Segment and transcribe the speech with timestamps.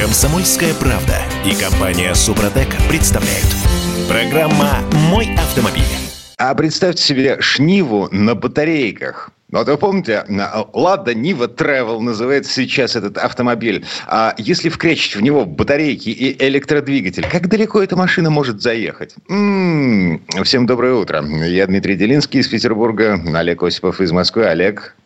[0.00, 3.44] Комсомольская правда и компания Супротек представляют.
[4.08, 4.78] Программа
[5.10, 5.82] «Мой автомобиль».
[6.38, 9.30] А представьте себе шниву на батарейках.
[9.52, 10.24] Вот вы помните,
[10.72, 13.84] Лада Нива Travel называется сейчас этот автомобиль.
[14.06, 19.14] А если вкречить в него батарейки и электродвигатель, как далеко эта машина может заехать?
[19.28, 20.44] М-м-м.
[20.44, 21.22] Всем доброе утро.
[21.44, 24.46] Я Дмитрий Делинский из Петербурга, Олег Осипов из Москвы.
[24.46, 24.96] Олег.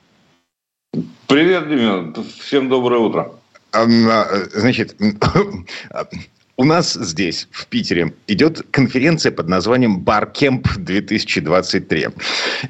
[1.27, 2.15] Привет, Демьян.
[2.39, 3.33] Всем доброе утро.
[3.75, 4.97] А, значит,
[6.57, 12.13] у нас здесь, в Питере, идет конференция под названием «Баркемп 2023».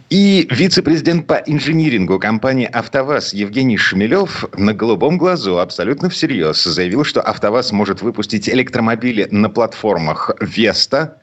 [0.08, 7.20] И вице-президент по инжинирингу компании «АвтоВАЗ» Евгений Шмелев на голубом глазу абсолютно всерьез заявил, что
[7.20, 11.18] «АвтоВАЗ» может выпустить электромобили на платформах «Веста»,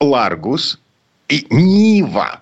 [0.00, 0.80] «Ларгус»
[1.28, 2.40] и «Нива».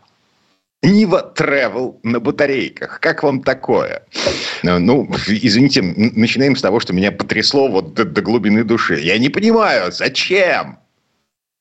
[0.83, 2.99] Нива Travel на батарейках.
[3.01, 4.05] Как вам такое?
[4.65, 8.99] Э, ну, извините, начинаем с того, что меня потрясло вот до, до глубины души.
[9.01, 10.79] Я не понимаю, зачем?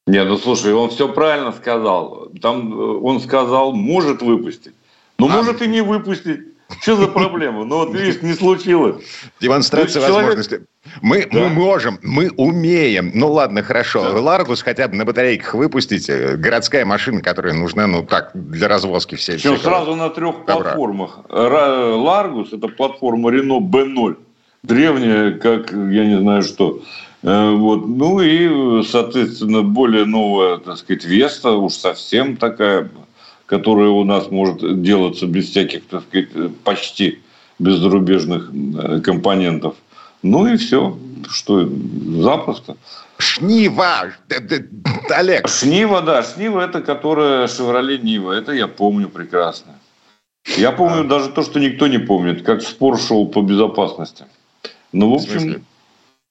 [0.07, 2.31] Не, ну слушай, он все правильно сказал.
[2.41, 4.73] Там э, он сказал, может выпустить.
[5.19, 5.29] Но а...
[5.29, 6.50] может и не выпустить.
[6.81, 7.65] Что за проблема?
[7.65, 9.03] Ну вот видишь, не случилось.
[9.39, 10.15] Демонстрация человек...
[10.15, 10.65] возможности.
[11.01, 11.39] Мы, да.
[11.39, 13.11] мы можем, мы умеем.
[13.13, 14.11] Ну ладно, хорошо.
[14.11, 14.19] Да.
[14.19, 16.37] Ларгус хотя бы на батарейках выпустите.
[16.37, 19.35] Городская машина, которая нужна, ну так, для развозки всей.
[19.35, 20.63] Причем сразу на трех добра.
[20.63, 21.19] платформах.
[21.29, 24.17] Ларгус– это платформа Renault B0.
[24.63, 26.81] Древняя, как я не знаю что.
[27.23, 27.87] Э, вот.
[27.87, 32.89] Ну и, соответственно, более новая, так сказать, Веста, уж совсем такая,
[33.51, 36.29] которая у нас может делаться без всяких, так сказать,
[36.63, 37.19] почти
[37.59, 39.75] безрубежных э, компонентов–
[40.23, 40.97] ну и все.
[41.29, 41.67] Что,
[42.21, 42.77] запросто.
[43.17, 44.11] Шнива,
[45.09, 45.47] Олег.
[45.47, 46.23] Шнива, да.
[46.23, 48.33] Шнива это которая Шевроле Нива.
[48.33, 49.73] Это я помню прекрасно.
[50.57, 51.03] Я помню а.
[51.03, 54.25] даже то, что никто не помнит, как спор шел по безопасности.
[54.91, 55.63] Ну, в общем,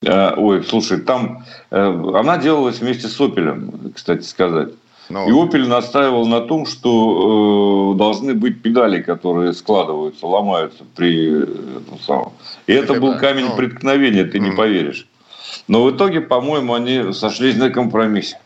[0.02, 4.70] в э, ой, слушай, там э, она делалась вместе с Опелем, кстати сказать.
[5.10, 11.42] Ну, и Opel настаивал на том, что э, должны быть педали, которые складываются, ломаются при
[11.42, 12.32] этом самом.
[12.68, 15.08] И это, это был камень ну, преткновения, ты не поверишь.
[15.66, 18.38] Но в итоге, по-моему, они сошлись на компромиссе.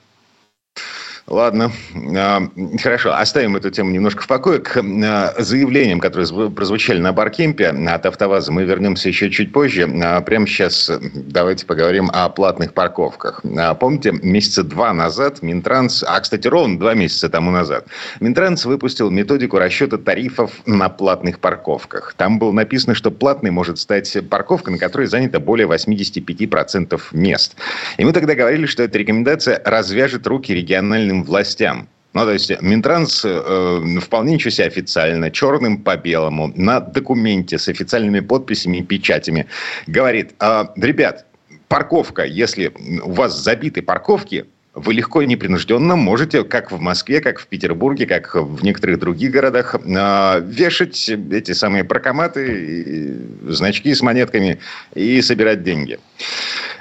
[1.27, 1.73] Ладно,
[2.17, 2.43] а,
[2.83, 4.59] хорошо, оставим эту тему немножко в покое.
[4.59, 9.91] К а, заявлениям, которые прозвучали на Баркемпе от АвтоВАЗа, мы вернемся еще чуть позже.
[10.03, 13.43] А, прямо сейчас давайте поговорим о платных парковках.
[13.81, 17.87] Помните, месяца два назад Минтранс, а, кстати, ровно два месяца тому назад,
[18.21, 22.13] Минтранс выпустил методику расчета тарифов на платных парковках.
[22.19, 27.57] Там было написано, что платной может стать парковка, на которой занято более 85% мест.
[27.97, 31.89] И мы тогда говорили, что эта рекомендация развяжет руки региональным федеральным властям.
[32.13, 37.69] Ну, то есть Минтранс э, вполне ничего себе официально, черным по белому, на документе с
[37.69, 39.47] официальными подписями и печатями
[39.89, 41.27] говорит, э, ребят,
[41.69, 42.73] парковка, если
[43.03, 48.07] у вас забиты парковки, вы легко и непринужденно можете, как в Москве, как в Петербурге,
[48.07, 53.17] как в некоторых других городах, э, вешать эти самые прокоматы,
[53.49, 54.59] значки с монетками
[54.95, 55.99] и собирать деньги.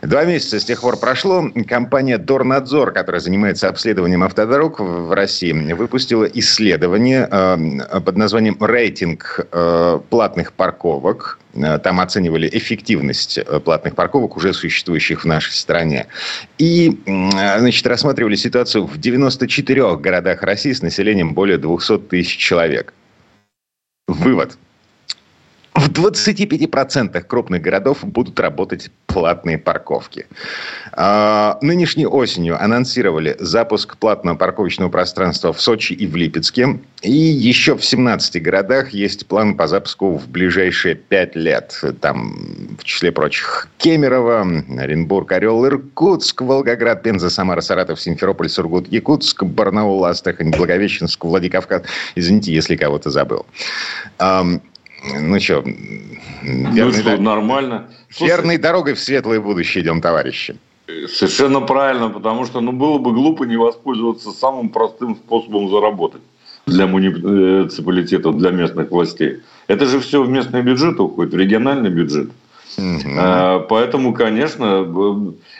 [0.04, 1.50] Два месяца с тех пор прошло.
[1.66, 10.00] Компания Дорнадзор, которая занимается обследованием автодорог в России, выпустила исследование э, под названием «Рейтинг э,
[10.10, 11.40] платных парковок».
[11.54, 16.08] Э, там оценивали эффективность платных парковок, уже существующих в нашей стране.
[16.58, 22.94] И, значит, рассматривали ситуацию в 94 городах России с населением более 200 тысяч человек.
[24.10, 24.58] Вывод–
[25.76, 30.28] в 25% крупных городов будут работать платные парковки.
[30.92, 36.80] А, нынешней осенью анонсировали запуск платного парковочного пространства в Сочи и в Липецке.
[37.02, 41.82] И еще в 17 городах есть план по запуску в ближайшие 5 лет.
[42.02, 49.44] Там, в числе прочих, Кемерово, Оренбург, Орел, Иркутск, Волгоград, Пенза, Самара, Саратов, Симферополь, Сургут, Якутск,
[49.44, 51.84] Барнаул, Астрахань, Благовещенск, Владикавказ.
[52.16, 53.46] Извините, если кого-то забыл.
[55.04, 55.64] Ну что,
[56.44, 57.90] ну что, нормально.
[58.20, 60.56] Верной дорогой в светлое будущее идем, товарищи.
[61.08, 66.22] Совершенно правильно, потому что ну, было бы глупо не воспользоваться самым простым способом заработать
[66.66, 69.42] для муниципалитетов, для местных властей.
[69.68, 72.30] Это же все в местный бюджет уходит, в региональный бюджет.
[72.78, 73.68] Угу.
[73.70, 74.84] Поэтому, конечно,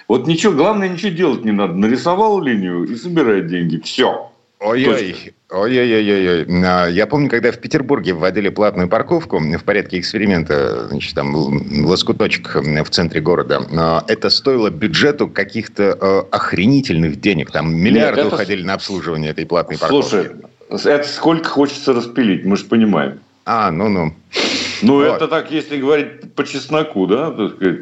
[0.08, 1.74] вот ничего, главное, ничего делать не надо.
[1.74, 3.80] Нарисовал линию и собирает деньги.
[3.84, 4.32] Все.
[4.64, 6.48] Ой-ой, ой-ой-ой-ой.
[6.66, 12.56] А, я помню, когда в Петербурге вводили платную парковку в порядке эксперимента, значит, там лоскуточек
[12.56, 17.52] в центре города, а, это стоило бюджету каких-то э, охренительных денег.
[17.52, 18.36] Там миллиарды Нет, это...
[18.36, 20.32] уходили на обслуживание этой платной парковки.
[20.70, 23.20] Слушай, это сколько хочется распилить, мы же понимаем.
[23.46, 24.14] А, ну-ну.
[24.82, 25.04] Ну, вот.
[25.04, 27.80] это так, если говорить по чесноку, да, так сказать.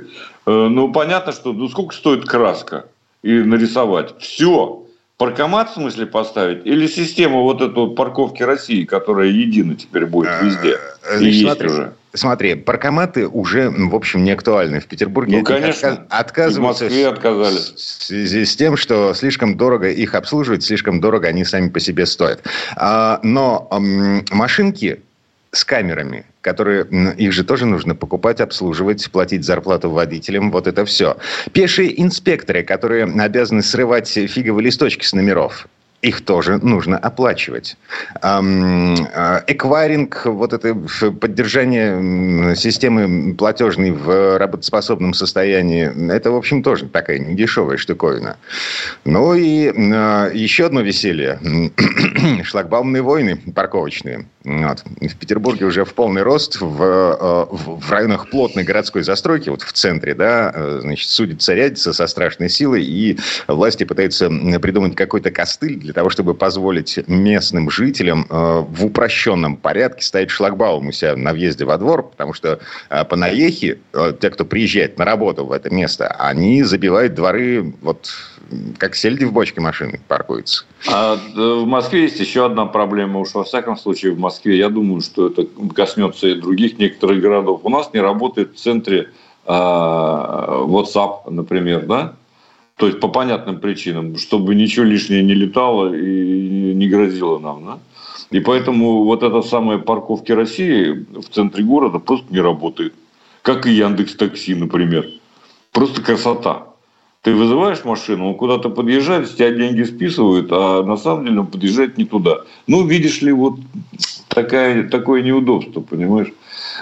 [0.47, 2.85] Э, ну, понятно, что ну, сколько стоит краска
[3.21, 4.15] и нарисовать.
[4.19, 4.80] Все.
[5.21, 6.65] Паркомат в смысле поставить?
[6.65, 10.79] Или систему вот эту вот парковки России, которая едина теперь будет э, везде?
[11.03, 11.93] Значит, и есть уже.
[12.13, 14.79] Смотри, паркоматы уже, в общем, не актуальны.
[14.79, 17.71] В Петербурге ну, конечно, отказываются в отказались.
[17.75, 22.07] в связи с тем, что слишком дорого их обслуживать, слишком дорого они сами по себе
[22.07, 22.41] стоят.
[22.75, 23.69] А, но
[24.31, 25.01] машинки
[25.51, 26.85] с камерами, которые
[27.17, 31.17] их же тоже нужно покупать, обслуживать, платить зарплату водителям, вот это все.
[31.53, 35.67] Пешие инспекторы, которые обязаны срывать фиговые листочки с номеров
[36.01, 37.77] их тоже нужно оплачивать.
[38.21, 40.75] А, эквайринг, вот это
[41.11, 48.37] поддержание системы платежной в работоспособном состоянии, это, в общем, тоже такая недешевая штуковина.
[49.05, 51.39] Ну и а, еще одно веселье.
[52.43, 54.25] Шлагбаумные войны парковочные.
[54.43, 54.83] Вот.
[54.99, 59.71] В Петербурге уже в полный рост, в, а, в районах плотной городской застройки, вот в
[59.71, 63.17] центре, да, значит, судится рядится со страшной силой, и
[63.47, 64.29] власти пытаются
[64.59, 70.87] придумать какой-то костыль для того, чтобы позволить местным жителям э, в упрощенном порядке ставить шлагбаум
[70.87, 72.59] у себя на въезде во двор, потому что
[72.89, 77.73] э, по наехе, э, те, кто приезжает на работу в это место, они забивают дворы
[77.81, 78.11] вот
[78.77, 80.65] как сельди в бочке машины паркуются.
[80.89, 83.19] А в Москве есть еще одна проблема.
[83.19, 87.61] Уж во всяком случае в Москве, я думаю, что это коснется и других некоторых городов.
[87.63, 89.09] У нас не работает в центре
[89.45, 92.13] WhatsApp, например, да?
[92.77, 97.65] То есть по понятным причинам, чтобы ничего лишнее не летало и не грозило нам.
[97.65, 97.79] Да?
[98.31, 102.93] И поэтому вот эта самая парковки России в центре города просто не работает.
[103.43, 105.07] Как и Яндекс Такси, например.
[105.71, 106.70] Просто красота.
[107.21, 111.47] Ты вызываешь машину, он куда-то подъезжает, с тебя деньги списывают, а на самом деле он
[111.47, 112.41] подъезжает не туда.
[112.65, 113.59] Ну, видишь ли, вот
[114.27, 116.33] такая, такое неудобство, понимаешь?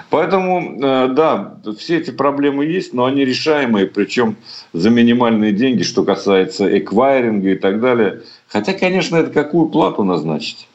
[0.08, 4.36] Поэтому, э, да, все эти проблемы есть, но они решаемые, причем
[4.72, 8.22] за минимальные деньги, что касается эквайринга и так далее.
[8.48, 10.68] Хотя, конечно, это какую плату назначить?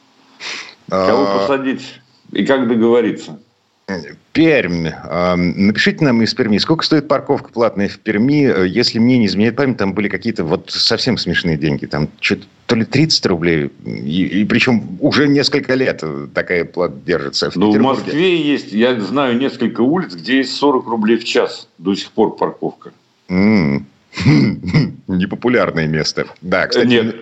[0.88, 1.38] Кого а.
[1.38, 1.82] посадить
[2.30, 3.40] и как договориться?
[4.32, 4.90] Пермь.
[5.56, 8.66] Напишите нам из Перми, сколько стоит парковка платная в Перми?
[8.68, 11.86] Если мне не изменяет память, там были какие-то вот совсем смешные деньги.
[11.86, 16.02] Там что-то то ли 30 рублей, и, и причем уже несколько лет
[16.34, 17.50] такая плата держится.
[17.50, 21.68] В ну, в Москве есть, я знаю несколько улиц, где есть 40 рублей в час
[21.78, 22.92] до сих пор парковка.
[25.06, 26.26] Непопулярное место.
[26.42, 26.88] Да, кстати.
[26.88, 27.14] Нет,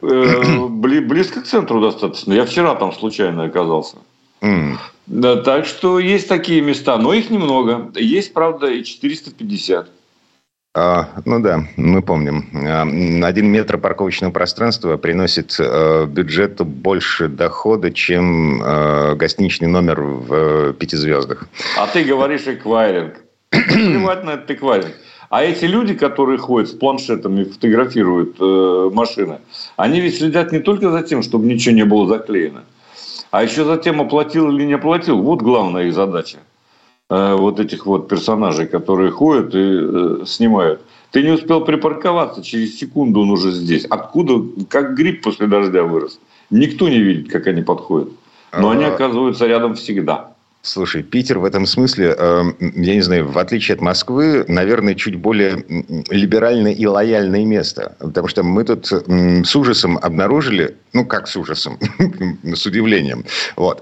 [0.00, 2.32] э, близко к центру достаточно.
[2.32, 3.98] Я вчера там случайно оказался.
[5.06, 7.92] Да, так что есть такие места, но их немного.
[7.94, 9.88] Есть, правда, и 450.
[10.78, 12.50] А, ну да, мы помним.
[12.52, 12.82] А,
[13.26, 20.72] один метр парковочного пространства приносит э, бюджету больше дохода, чем э, гостиничный номер в э,
[20.74, 21.48] пяти звездах.
[21.78, 23.14] А ты говоришь эквайринг.
[23.50, 24.92] Плевать на этот эквайринг.
[25.30, 29.38] А эти люди, которые ходят с планшетами, фотографируют э, машины,
[29.76, 32.64] они ведь следят не только за тем, чтобы ничего не было заклеено,
[33.36, 35.20] а еще затем оплатил или не оплатил.
[35.20, 36.38] Вот главная их задача.
[37.10, 40.80] Э, вот этих вот персонажей, которые ходят и э, снимают.
[41.10, 43.84] Ты не успел припарковаться, через секунду он уже здесь.
[43.84, 46.18] Откуда, как гриб после дождя вырос.
[46.48, 48.08] Никто не видит, как они подходят.
[48.58, 48.94] Но они а.
[48.94, 50.32] оказываются рядом всегда.
[50.66, 55.14] Слушай, Питер в этом смысле, э, я не знаю, в отличие от Москвы, наверное, чуть
[55.14, 55.64] более
[56.10, 57.94] либеральное и лояльное место.
[58.00, 61.78] Потому что мы тут с ужасом обнаружили, ну как с ужасом,
[62.42, 63.24] с удивлением.
[63.54, 63.80] Вот.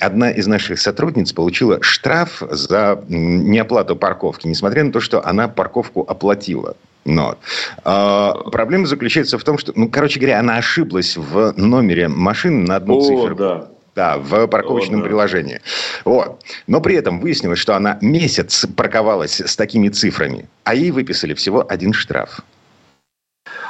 [0.00, 6.04] Одна из наших сотрудниц получила штраф за неоплату парковки, несмотря на то, что она парковку
[6.06, 6.76] оплатила.
[7.06, 7.38] Но
[7.84, 12.76] а, проблема заключается в том, что, ну, короче говоря, она ошиблась в номере машины на
[12.76, 13.34] одну О, цифру.
[13.34, 13.68] Да.
[13.98, 15.08] Да, в парковочном О, да.
[15.08, 15.60] приложении.
[16.04, 16.40] Вот.
[16.68, 21.66] Но при этом выяснилось, что она месяц парковалась с такими цифрами, а ей выписали всего
[21.68, 22.42] один штраф.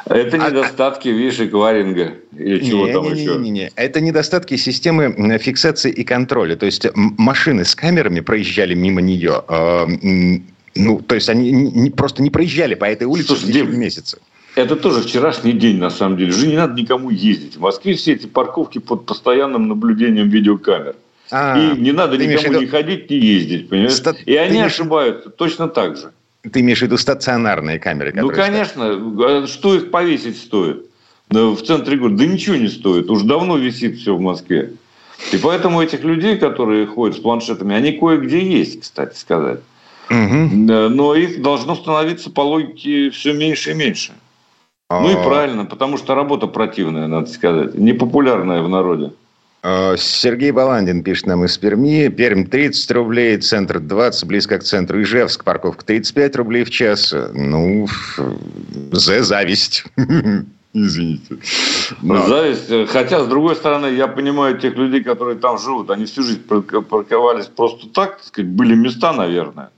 [0.05, 3.37] Это а, недостатки, а, видишь, эквайринга или чего не, там не, еще?
[3.37, 3.73] Не, не, не.
[3.75, 6.57] Это недостатки системы фиксации и контроля.
[6.57, 9.43] То есть машины с камерами проезжали мимо нее.
[9.49, 9.87] Э,
[10.75, 14.19] ну, то есть они не, просто не проезжали по этой улице Слушай, в месяце.
[14.59, 16.31] Это тоже вчерашний день, на самом деле.
[16.31, 17.57] Уже не надо никому ездить.
[17.57, 20.97] В Москве все эти парковки под постоянным наблюдением видеокамер.
[21.31, 22.61] А, и не надо никому виду...
[22.62, 23.93] не ходить, не ездить, понимаешь?
[23.93, 24.17] Ста...
[24.27, 24.73] И они имеешь...
[24.73, 26.11] ошибаются точно так же.
[26.50, 28.12] Ты имеешь в виду стационарные камеры?
[28.17, 28.99] Ну, конечно.
[28.99, 29.49] Стоят?
[29.49, 30.87] Что их повесить стоит?
[31.29, 32.17] В центре города.
[32.17, 33.11] Да ничего не стоит.
[33.11, 34.73] Уже давно висит все в Москве.
[35.31, 39.61] И поэтому этих людей, которые ходят с планшетами, они кое-где есть, кстати сказать.
[40.11, 40.49] Угу.
[40.57, 44.15] Но их должно становиться по логике все меньше и меньше.
[44.90, 45.23] Ну и а.
[45.23, 49.12] правильно, потому что работа противная, надо сказать, непопулярная в народе.
[49.62, 52.09] Э, Сергей Баландин пишет нам из Перми.
[52.09, 57.14] Пермь 30 рублей, центр 20, близко к центру Ижевск, парковка 35 рублей в час.
[57.35, 57.87] Ну,
[58.92, 59.85] за зависть.
[60.73, 61.37] Извините.
[62.02, 62.26] Но...
[62.26, 62.90] Зависть.
[62.90, 65.90] Хотя, с другой стороны, я понимаю тех людей, которые там живут.
[65.90, 69.71] Они всю жизнь парковались просто так, так сказать, были места, наверное.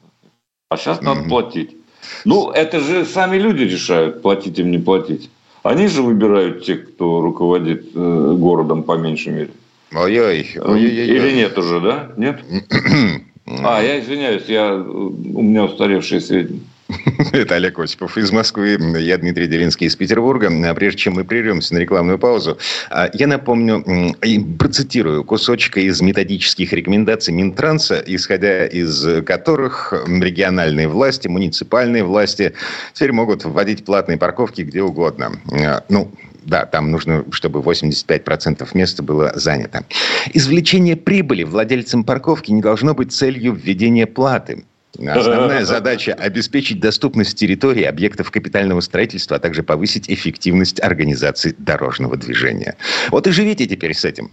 [0.68, 1.28] А сейчас надо mm-hmm.
[1.28, 1.76] платить.
[2.25, 5.30] Ну, это же сами люди решают, платить им, не платить.
[5.62, 9.50] Они же выбирают тех, кто руководит э, городом, по меньшей мере.
[9.92, 10.40] Ой-ой.
[10.40, 12.12] Или нет уже, да?
[12.16, 12.40] Нет?
[13.47, 16.61] а, я извиняюсь, я, у меня устаревшие сведения.
[17.32, 18.78] Это Олег Осипов из Москвы.
[18.99, 20.50] Я Дмитрий Делинский из Петербурга.
[20.70, 22.59] А прежде чем мы прервемся на рекламную паузу,
[22.90, 31.28] а, я напомню и процитирую кусочек из методических рекомендаций Минтранса, исходя из которых региональные власти,
[31.28, 32.52] муниципальные власти
[32.94, 35.32] теперь могут вводить платные парковки где угодно.
[35.52, 36.11] А, ну,
[36.44, 39.85] да, там нужно, чтобы 85% места было занято.
[40.32, 44.64] Извлечение прибыли владельцам парковки не должно быть целью введения платы.
[44.99, 52.76] Основная задача– обеспечить доступность территории объектов капитального строительства, а также повысить эффективность организации дорожного движения.
[53.11, 54.30] Вот и живите теперь с этим.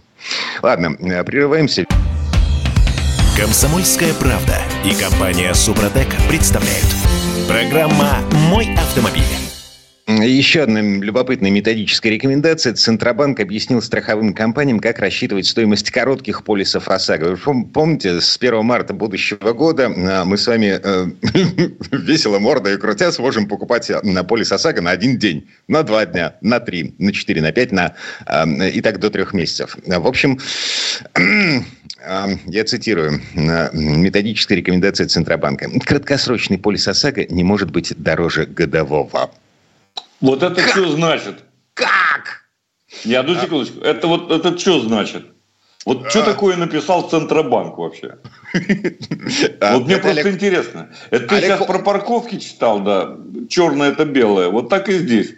[0.62, 1.86] Ладно, прерываемся.
[3.38, 6.86] Комсомольская правда и компания «Супротек» представляют.
[7.46, 8.18] Программа
[8.50, 9.47] «Мой автомобиль».
[10.08, 12.72] Еще одна любопытная методическая рекомендация.
[12.72, 17.36] Центробанк объяснил страховым компаниям, как рассчитывать стоимость коротких полисов ОСАГО.
[17.36, 21.06] Вы помните, с 1 марта будущего года а, мы с вами э,
[21.92, 26.36] весело мордой крутя сможем покупать э, на полис ОСАГО на один день, на два дня,
[26.40, 29.76] на три, на четыре, на пять, на, э, и так до трех месяцев.
[29.84, 30.38] В общем,
[32.46, 35.68] я цитирую методическая рекомендация Центробанка.
[35.84, 39.30] Краткосрочный полис ОСАГО не может быть дороже годового.
[40.20, 40.70] Вот это как?
[40.70, 41.44] что значит?
[41.74, 42.48] Как?
[43.04, 43.40] Не, одну а...
[43.40, 43.80] секундочку.
[43.80, 45.26] Это вот это что значит?
[45.84, 46.10] Вот а...
[46.10, 48.16] что такое написал Центробанк вообще?
[49.60, 50.90] Вот мне просто интересно.
[51.10, 53.16] Это ты сейчас про парковки читал, да?
[53.48, 54.48] Черное это белое.
[54.48, 55.34] Вот так и здесь.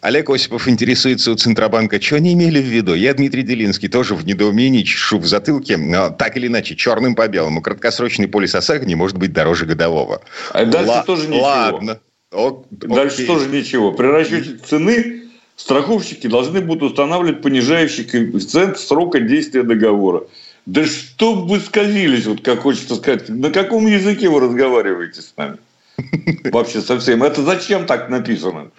[0.00, 2.94] Олег Осипов интересуется у Центробанка, что они имели в виду.
[2.94, 5.76] Я, Дмитрий Делинский, тоже в недоумении, чешу в затылке.
[5.76, 10.22] Но так или иначе, черным по белому, краткосрочный полис ОСАГО не может быть дороже годового.
[10.50, 11.42] А дальше Ла- тоже ничего.
[11.42, 12.00] Ладно.
[12.34, 13.26] Ок, Дальше окей.
[13.26, 13.92] тоже ничего.
[13.92, 15.22] При расчете цены
[15.56, 20.24] страховщики должны будут устанавливать понижающий коэффициент срока действия договора.
[20.66, 25.58] Да что вы сказились, вот как хочется сказать, на каком языке вы разговариваете с нами?
[26.50, 27.22] Вообще совсем.
[27.22, 28.70] Это зачем так написано?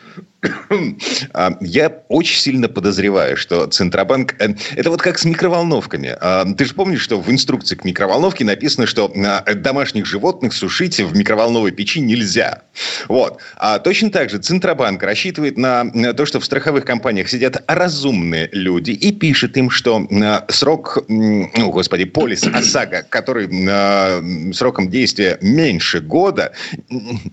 [1.33, 4.35] А, я очень сильно подозреваю, что Центробанк...
[4.39, 6.15] Э, это вот как с микроволновками.
[6.19, 10.99] А, ты же помнишь, что в инструкции к микроволновке написано, что а, домашних животных сушить
[10.99, 12.63] в микроволновой печи нельзя.
[13.07, 13.39] Вот.
[13.57, 18.91] А точно так же Центробанк рассчитывает на то, что в страховых компаниях сидят разумные люди
[18.91, 20.07] и пишет им, что
[20.49, 26.53] срок, ну, господи, полис ОСАГО, который сроком действия меньше года,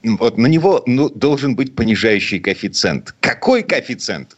[0.03, 3.02] вот на него ну, должен быть понижающий коэффициент.
[3.21, 4.37] Какой коэффициент?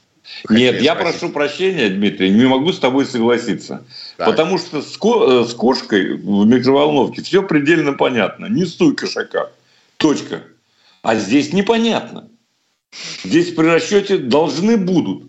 [0.49, 3.85] Нет, я прошу прощения, Дмитрий, не могу с тобой согласиться.
[4.17, 4.29] Так.
[4.29, 8.47] Потому что с, ко- э, с кошкой в микроволновке все предельно понятно.
[8.47, 9.51] Не суй кошака.
[9.99, 10.43] Точка.
[11.03, 12.29] А здесь непонятно.
[13.23, 15.25] Здесь при расчете должны будут.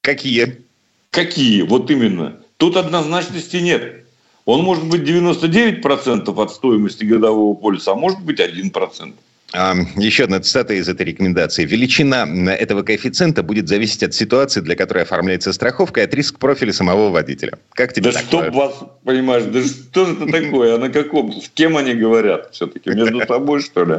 [0.00, 0.62] Какие?
[1.10, 1.62] Какие?
[1.62, 2.38] Вот именно.
[2.56, 4.06] Тут однозначности нет.
[4.46, 9.14] Он может быть 99% от стоимости годового полиса, а может быть 1%.
[9.52, 11.64] Еще одна цитата из этой рекомендации.
[11.64, 16.72] Величина этого коэффициента будет зависеть от ситуации, для которой оформляется страховка, и от риск профиля
[16.72, 17.58] самого водителя.
[17.72, 18.74] Как тебе да что вас,
[19.04, 20.74] понимаешь, да что же это такое?
[20.74, 21.32] А на каком?
[21.32, 22.90] С кем они говорят все-таки?
[22.90, 23.94] Между собой, что ли?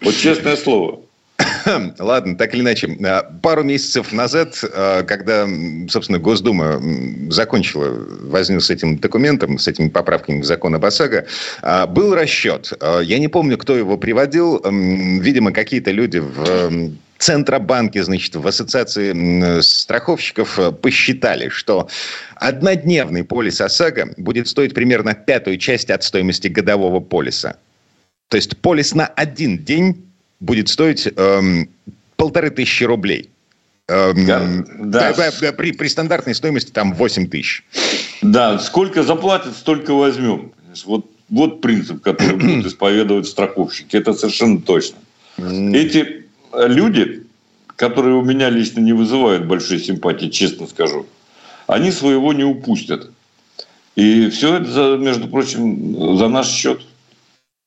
[0.00, 1.00] Вот честное слово.
[1.98, 2.96] Ладно, так или иначе.
[3.04, 5.46] А, пару месяцев назад, а, когда,
[5.88, 6.80] собственно, Госдума
[7.30, 11.26] закончила возню с этим документом, с этими поправками в закон об ОСАГО,
[11.62, 12.72] а, был расчет.
[13.02, 14.62] Я не помню, кто его приводил.
[14.64, 21.88] Видимо, какие-то люди в Центробанке, значит, в ассоциации страховщиков посчитали, что
[22.36, 27.56] однодневный полис ОСАГО будет стоить примерно пятую часть от стоимости годового полиса.
[28.28, 30.07] То есть полис на один день
[30.40, 31.68] будет стоить эм,
[32.16, 33.30] полторы тысячи рублей.
[33.88, 35.32] Эм, да, да.
[35.38, 37.64] При, при, при стандартной стоимости там 8 тысяч.
[38.22, 40.52] Да, сколько заплатят, столько возьмем.
[40.84, 43.96] Вот, вот принцип, который будут исповедовать страховщики.
[43.96, 44.98] Это совершенно точно.
[45.38, 47.24] Эти люди,
[47.76, 51.06] которые у меня лично не вызывают большой симпатии, честно скажу,
[51.66, 53.10] они своего не упустят.
[53.94, 56.80] И все это, между прочим, за наш счет.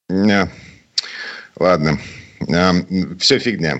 [0.10, 0.50] Не.
[1.58, 2.00] Ладно.
[3.20, 3.78] Все фигня.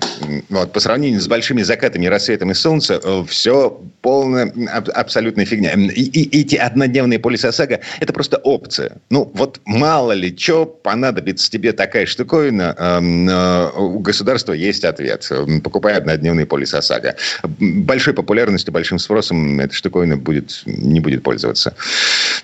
[0.48, 4.52] Вот, по сравнению с большими закатами, рассветами солнца, э, все полная,
[4.94, 5.72] абсолютная фигня.
[5.72, 8.98] И, и эти однодневные полис ОСАГО– это просто опция.
[9.10, 15.28] Ну, вот мало ли что понадобится тебе такая штуковина, э, у государства есть ответ.
[15.62, 17.16] Покупай однодневный полис ОСАГО.
[17.58, 21.74] Большой популярностью, большим спросом эта штуковина будет, не будет пользоваться.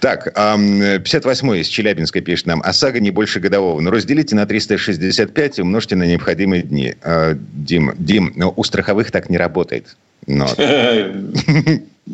[0.00, 2.62] Так, 58-й из Челябинска пишет нам.
[2.62, 3.80] ОСАГО не больше годового.
[3.80, 6.94] Но разделите на 365 и умножьте на необходимые дни.
[7.02, 9.96] А, Дим, Дим, но у страховых так не работает.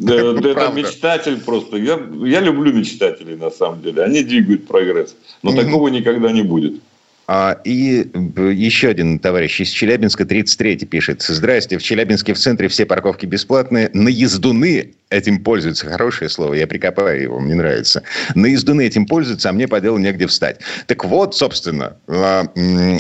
[0.03, 1.76] Это мечтатель просто.
[1.76, 4.03] Я, я люблю мечтателей, на самом деле.
[4.03, 5.14] Они двигают прогресс.
[5.43, 6.81] Но такого никогда не будет.
[7.26, 8.07] А, и
[8.52, 11.23] еще один товарищ из Челябинска, 33-й, пишет.
[11.23, 13.90] Здрасте, в Челябинске в центре все парковки бесплатные.
[13.95, 15.87] На ездуны этим пользуются.
[15.87, 18.02] Хорошее слово, я прикопаю его, мне нравится.
[18.35, 20.61] На ездуны этим пользуются, а мне по делу негде встать.
[20.87, 22.47] Так вот, собственно, а,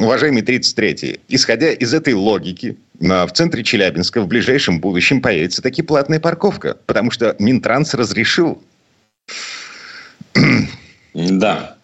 [0.00, 6.20] уважаемый 33-й, исходя из этой логики, в центре Челябинска в ближайшем будущем появится таки платная
[6.20, 8.62] парковка, потому что Минтранс разрешил.
[11.14, 11.76] Да.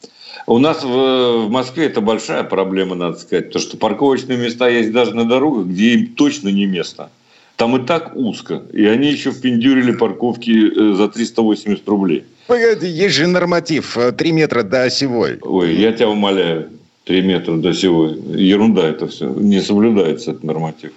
[0.51, 4.91] У нас в, в Москве это большая проблема, надо сказать, то что парковочные места есть
[4.91, 7.09] даже на дорогах, где им точно не место.
[7.55, 12.25] Там и так узко, и они еще впендюрили парковки э, за 380 рублей.
[12.49, 15.39] Есть же норматив 3 э, метра до осевой.
[15.41, 16.71] Ой, я тебя умоляю,
[17.05, 18.19] 3 метра до осевой.
[18.37, 19.29] Ерунда это все.
[19.29, 20.91] Не соблюдается этот норматив.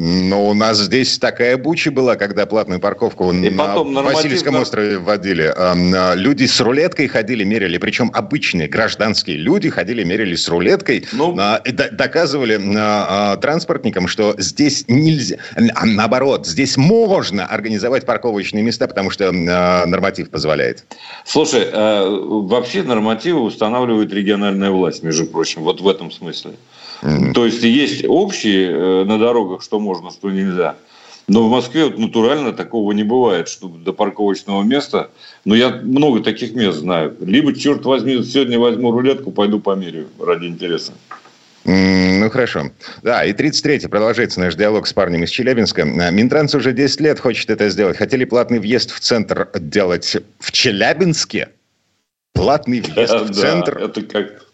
[0.00, 4.98] Ну, у нас здесь такая буча была, когда платную парковку и на потом Васильевском острове
[4.98, 5.52] вводили.
[5.54, 7.78] А, люди с рулеткой ходили, мерили.
[7.78, 11.04] Причем обычные гражданские люди ходили, мерили с рулеткой.
[11.10, 15.38] Ну, и доказывали а, транспортникам, что здесь нельзя.
[15.74, 20.84] А наоборот, здесь можно организовать парковочные места, потому что норматив позволяет.
[21.24, 25.62] Слушай, вообще нормативы устанавливает региональная власть, между прочим.
[25.62, 26.52] Вот в этом смысле.
[27.00, 30.76] То есть есть общие э, на дорогах, что можно, что нельзя.
[31.28, 35.10] Но в Москве вот натурально такого не бывает, что до парковочного места.
[35.44, 37.14] Но я много таких мест знаю.
[37.20, 40.92] Либо, черт возьми, сегодня возьму рулетку, пойду померяю ради интереса.
[41.64, 42.70] Ну, хорошо.
[43.02, 45.84] Да, и 33-й продолжается наш диалог с парнем из Челябинска.
[45.84, 47.98] Минтранс уже 10 лет хочет это сделать.
[47.98, 51.50] Хотели платный въезд в центр делать в Челябинске?
[52.32, 53.76] Платный въезд в центр?
[53.76, 54.47] это как...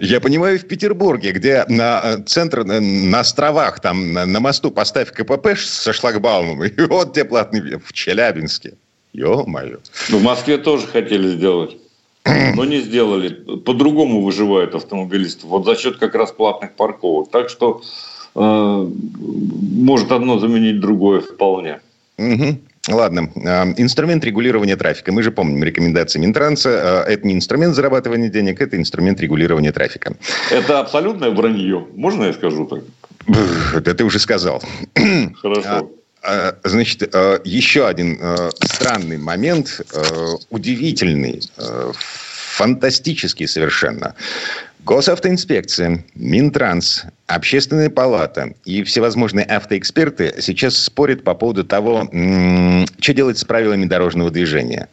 [0.00, 5.12] Я понимаю, в Петербурге, где на э, центр, э, на островах, там на, мосту поставь
[5.12, 8.74] КПП со шлагбаумом, и вот тебе платный в Челябинске.
[9.12, 9.78] Ё-моё.
[10.10, 11.76] Ну, в Москве тоже хотели сделать.
[12.24, 13.28] Но не сделали.
[13.30, 15.46] По-другому выживают автомобилисты.
[15.46, 17.30] Вот за счет как раз платных парковок.
[17.30, 17.80] Так что
[18.34, 21.80] э, может одно заменить другое вполне.
[22.18, 22.58] Угу.
[22.88, 25.12] Ладно, а, инструмент регулирования трафика.
[25.12, 26.70] Мы же помним рекомендации Минтранса.
[26.70, 30.16] А, это не инструмент зарабатывания денег, это инструмент регулирования трафика.
[30.50, 31.86] Это абсолютное вранье.
[31.94, 32.82] Можно я скажу так?
[33.82, 34.62] Да ты уже сказал.
[35.42, 35.90] Хорошо.
[36.22, 38.18] А, значит, еще один
[38.60, 39.82] странный момент,
[40.50, 41.42] удивительный,
[41.92, 44.14] фантастический совершенно.
[44.88, 52.08] Госавтоинспекция, Минтранс, Общественная палата и всевозможные автоэксперты сейчас спорят по поводу того,
[52.98, 54.88] что делать с правилами дорожного движения.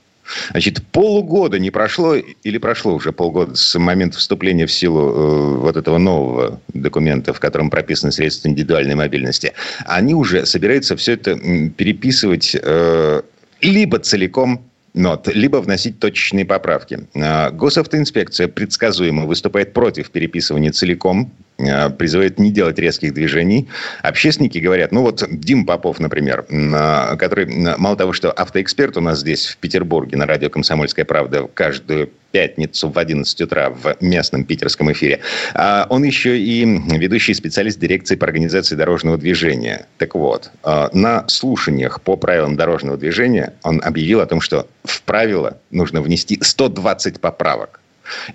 [0.51, 5.77] Значит, полугода не прошло, или прошло уже полгода с момента вступления в силу э, вот
[5.77, 9.53] этого нового документа, в котором прописаны средства индивидуальной мобильности.
[9.86, 11.38] Они уже собираются все это
[11.69, 13.21] переписывать э,
[13.62, 14.62] либо целиком
[14.95, 17.08] нот, либо вносить точечные поправки.
[17.15, 23.68] А, госавтоинспекция предсказуемо выступает против переписывания целиком, призывает не делать резких движений.
[24.02, 27.46] Общественники говорят, ну вот Дим Попов, например, а, который
[27.78, 32.89] мало того, что автоэксперт у нас здесь в Петербурге на радио «Комсомольская правда» каждую пятницу
[32.89, 35.22] в 11 утра в местном питерском эфире.
[35.54, 39.86] А он еще и ведущий специалист дирекции по организации дорожного движения.
[39.98, 45.02] Так вот, а, на слушаниях по правилам дорожного движения он объявил о том, что в
[45.04, 47.80] правила нужно внести 120 поправок.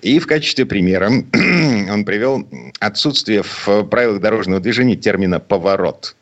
[0.02, 1.06] И в качестве примера
[1.90, 2.48] он привел
[2.80, 6.16] отсутствие в правилах дорожного движения термина «поворот».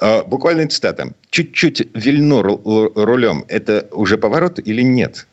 [0.00, 1.12] А, буквальная цитата.
[1.30, 5.26] «Чуть-чуть вильну рулем– это уже поворот или нет?»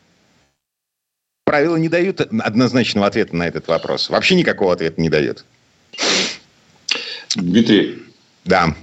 [1.54, 4.10] правила не дают однозначного ответа на этот вопрос.
[4.10, 5.46] Вообще никакого ответа не дают.
[7.36, 8.02] Дмитрий.
[8.44, 8.76] Да.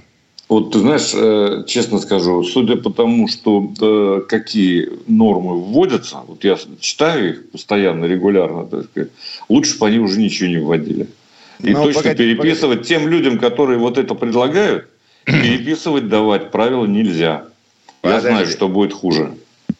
[0.51, 6.57] Вот ты знаешь, э, честно скажу, судя по тому, что какие нормы вводятся, вот я
[6.81, 9.11] читаю их постоянно, регулярно, так сказать,
[9.47, 11.07] лучше бы они уже ничего не вводили.
[11.63, 12.89] И Но ну, точно погоди, переписывать погоди.
[12.89, 14.87] тем людям, которые вот это предлагают,
[15.25, 17.45] переписывать давать правила нельзя.
[18.03, 19.31] Я знаю, что будет хуже.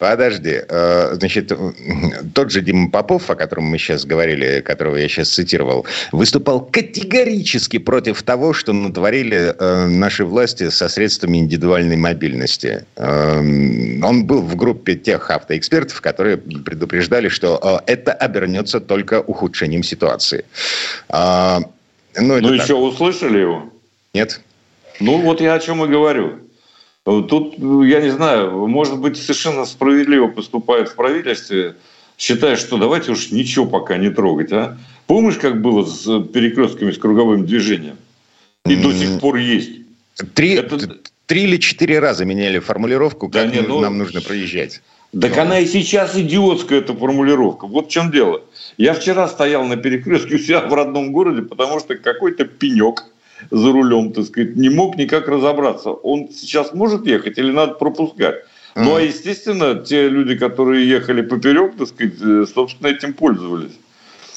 [0.02, 0.60] Подожди.
[0.68, 1.52] Э, значит,
[2.34, 7.78] тот же Дима Попов, о котором мы сейчас говорили, которого я сейчас цитировал, выступал категорически
[7.78, 12.84] против того, что натворили э, наши власти со средствами индивидуальной мобильности.
[12.96, 20.44] Эм, он был в группе тех автоэкспертов, которые предупреждали, что это обернется только ухудшением ситуации.
[21.10, 21.60] А,
[22.16, 23.70] ну, ну еще услышали его?
[24.14, 24.40] Нет.
[24.98, 26.41] Ну, вот я о чем и говорю.
[27.04, 31.74] Тут, я не знаю, может быть, совершенно справедливо поступает в правительстве,
[32.16, 34.52] считая, что давайте уж ничего пока не трогать.
[34.52, 34.78] А?
[35.08, 37.96] Помнишь, как было с перекрестками, с круговым движением?
[38.66, 39.80] И до сих пор есть.
[40.34, 40.78] Три, Это...
[41.26, 43.80] три или четыре раза меняли формулировку, как да, нет, ну...
[43.80, 44.80] нам нужно проезжать.
[45.20, 45.42] Так Но...
[45.42, 47.66] она и сейчас идиотская, эта формулировка.
[47.66, 48.42] Вот в чем дело.
[48.78, 53.04] Я вчера стоял на перекрестке у себя в родном городе, потому что какой-то пенек
[53.50, 55.90] за рулем, так сказать, не мог никак разобраться.
[55.90, 58.36] Он сейчас может ехать или надо пропускать?
[58.74, 58.84] Mm.
[58.84, 63.72] Ну, а, естественно, те люди, которые ехали поперек, так сказать, э, собственно, этим пользовались.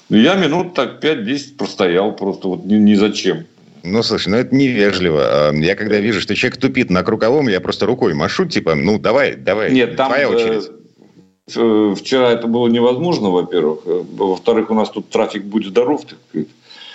[0.09, 3.45] Я минут так 5-10 простоял просто вот ни, ни зачем.
[3.83, 5.49] Ну, слушай, ну это невежливо.
[5.49, 8.99] А, я когда вижу, что человек тупит на круговом, я просто рукой машу, типа, ну,
[8.99, 10.69] давай, давай, Нет, там, твоя очередь.
[11.55, 13.79] Э, вчера это было невозможно, во-первых.
[13.85, 16.47] Э, во-вторых, у нас тут трафик будет здоров, так сказать.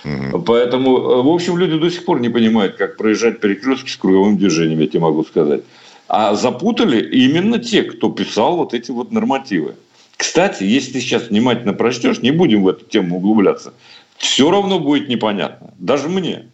[0.04, 0.42] Угу.
[0.42, 4.38] Поэтому, э, в общем, люди до сих пор не понимают, как проезжать перекрестки с круговым
[4.38, 5.62] движением, я тебе могу сказать.
[6.08, 9.74] А запутали именно те, кто писал вот эти вот нормативы.
[10.16, 13.72] Кстати, если ты сейчас внимательно прочтешь, не будем в эту тему углубляться,
[14.16, 15.72] все равно будет непонятно.
[15.78, 16.46] Даже мне.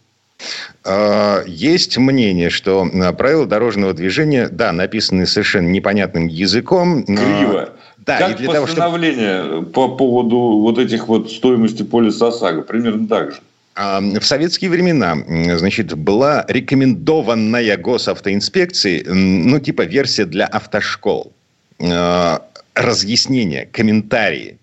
[0.83, 7.03] А, есть мнение, что э, правила дорожного движения, да, написаны совершенно непонятным языком.
[7.05, 7.73] Криво.
[8.05, 9.71] Да, как и для постановление того, чтобы...
[9.71, 12.61] по поводу вот этих вот стоимости полиса ОСАГО?
[12.61, 13.37] Примерно так же.
[13.75, 15.17] А, в советские времена,
[15.57, 21.31] значит, была рекомендованная госавтоинспекцией, ну, типа версия для автошкол.
[21.79, 22.41] А,
[22.77, 24.57] разъяснения, комментарии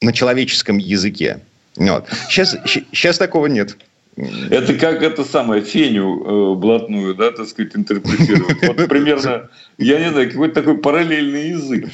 [0.00, 1.40] на человеческом языке.
[1.76, 2.08] Вот.
[2.28, 3.76] Сейчас, сейчас такого нет.
[4.16, 8.62] Это как это самое, феню э, блатную, да, так сказать, интерпретировать.
[8.62, 11.88] Вот примерно, я не знаю, какой-то такой параллельный язык,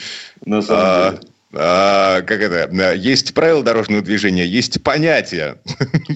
[0.44, 1.22] на самом а, деле.
[1.54, 2.94] А, как это?
[2.94, 5.58] Есть правила дорожного движения, есть понятия.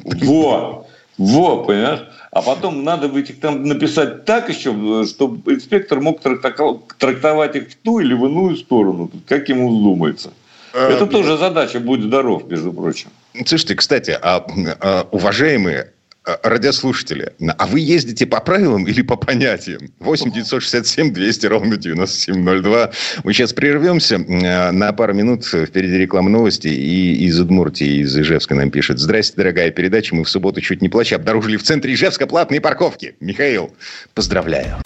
[0.05, 0.87] Во,
[1.19, 2.05] во, понимаешь?
[2.31, 7.77] А потом надо быть их там написать так еще, чтобы инспектор мог трактовать их в
[7.77, 10.33] ту или в иную сторону, как ему вздумается.
[10.73, 13.09] А, Это тоже задача «Будь здоров», между прочим.
[13.45, 14.47] Слушайте, кстати, а,
[14.81, 15.96] а уважаемые Э,
[16.43, 19.93] радиослушатели, а вы ездите по правилам или по понятиям?
[20.01, 22.91] 8 967 200 ровно 9702.
[23.25, 25.45] Мы сейчас прервемся э, на пару минут.
[25.45, 26.69] Впереди реклама новости.
[26.69, 28.99] И из Удмуртии, из Ижевска нам пишет.
[28.99, 30.15] Здрасте, дорогая передача.
[30.15, 33.17] Мы в субботу чуть не плача обнаружили в центре Ижевска платные парковки.
[33.21, 33.73] Михаил,
[34.15, 34.77] поздравляю.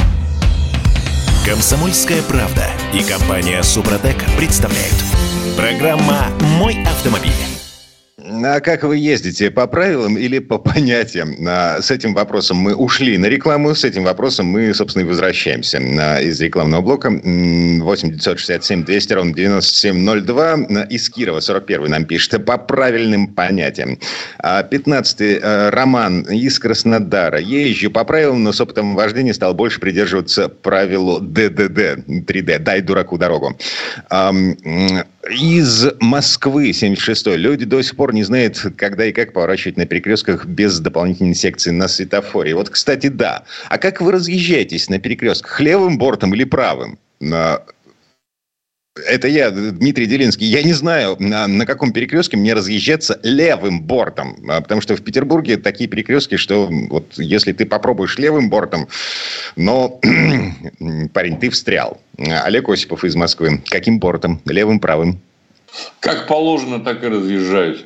[1.47, 4.95] Комсомольская правда и компания Супротек представляют.
[5.57, 7.60] Программа «Мой автомобиль».
[8.45, 11.35] А как вы ездите, по правилам или по понятиям?
[11.47, 15.79] А, с этим вопросом мы ушли на рекламу, с этим вопросом мы, собственно, и возвращаемся
[15.79, 17.11] а, из рекламного блока.
[17.11, 20.85] 8 967 200 ровно 9702.
[20.91, 23.99] Из Кирова 41 нам пишет по правильным понятиям.
[24.43, 25.41] 15
[25.73, 27.41] Роман из Краснодара.
[27.41, 33.19] Езжу по правилам, но с опытом вождения стал больше придерживаться правилу ДДД, 3D, дай дураку
[33.19, 33.57] дорогу.
[35.29, 40.47] Из Москвы 76 Люди до сих пор не знают, когда и как поворачивать на перекрестках
[40.47, 42.55] без дополнительной секции на светофоре.
[42.55, 43.45] Вот, кстати, да.
[43.69, 45.61] А как вы разъезжаетесь на перекрестках?
[45.61, 46.99] Левым бортом или правым?
[48.97, 50.47] Это я, Дмитрий Делинский.
[50.47, 54.37] Я не знаю, на, на каком перекрестке мне разъезжаться левым бортом.
[54.49, 58.89] А, потому что в Петербурге такие перекрестки, что вот если ты попробуешь левым бортом,
[59.55, 60.01] но,
[61.13, 62.01] парень, ты встрял.
[62.19, 63.63] Олег Осипов из Москвы.
[63.67, 64.41] Каким бортом?
[64.45, 65.21] Левым, правым?
[66.01, 67.85] Как положено, так и разъезжаюсь.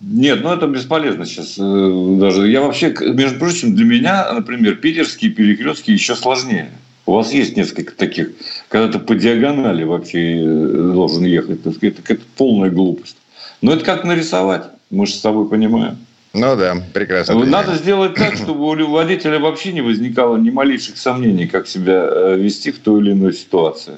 [0.00, 1.56] Нет, ну это бесполезно сейчас.
[1.58, 6.70] Э, даже я вообще, между прочим, для меня, например, питерские перекрестки еще сложнее.
[7.06, 8.30] У вас есть несколько таких,
[8.68, 11.62] когда ты по диагонали вообще э, должен ехать.
[11.62, 13.16] Так сказать, это полная глупость.
[13.62, 14.64] Но это как нарисовать.
[14.90, 15.98] Мы же с тобой понимаем.
[16.32, 17.34] Ну да, прекрасно.
[17.34, 17.78] Надо понимаю.
[17.78, 22.72] сделать так, чтобы у водителя вообще не возникало ни малейших сомнений, как себя э, вести
[22.72, 23.94] в той или иной ситуации.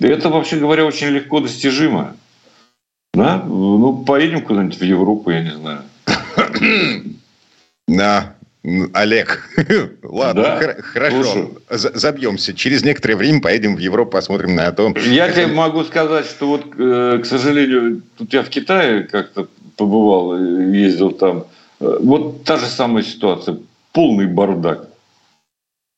[0.00, 2.16] И это, вообще говоря, очень легко достижимо.
[3.14, 3.42] Да?
[3.46, 5.82] Ну, поедем куда-нибудь в Европу, я не знаю.
[7.88, 9.48] Да, Олег,
[10.02, 10.74] ладно, да?
[10.82, 11.98] хорошо, Слушай.
[11.98, 12.52] забьемся.
[12.54, 14.92] Через некоторое время поедем в Европу, посмотрим на то.
[14.98, 15.34] Я как...
[15.36, 21.12] тебе могу сказать, что вот, э, к сожалению, тут я в Китае как-то побывал, ездил
[21.12, 21.46] там.
[21.80, 23.56] Э, вот та же самая ситуация,
[23.92, 24.88] полный бардак.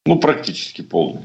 [0.07, 1.23] Ну, практически полный.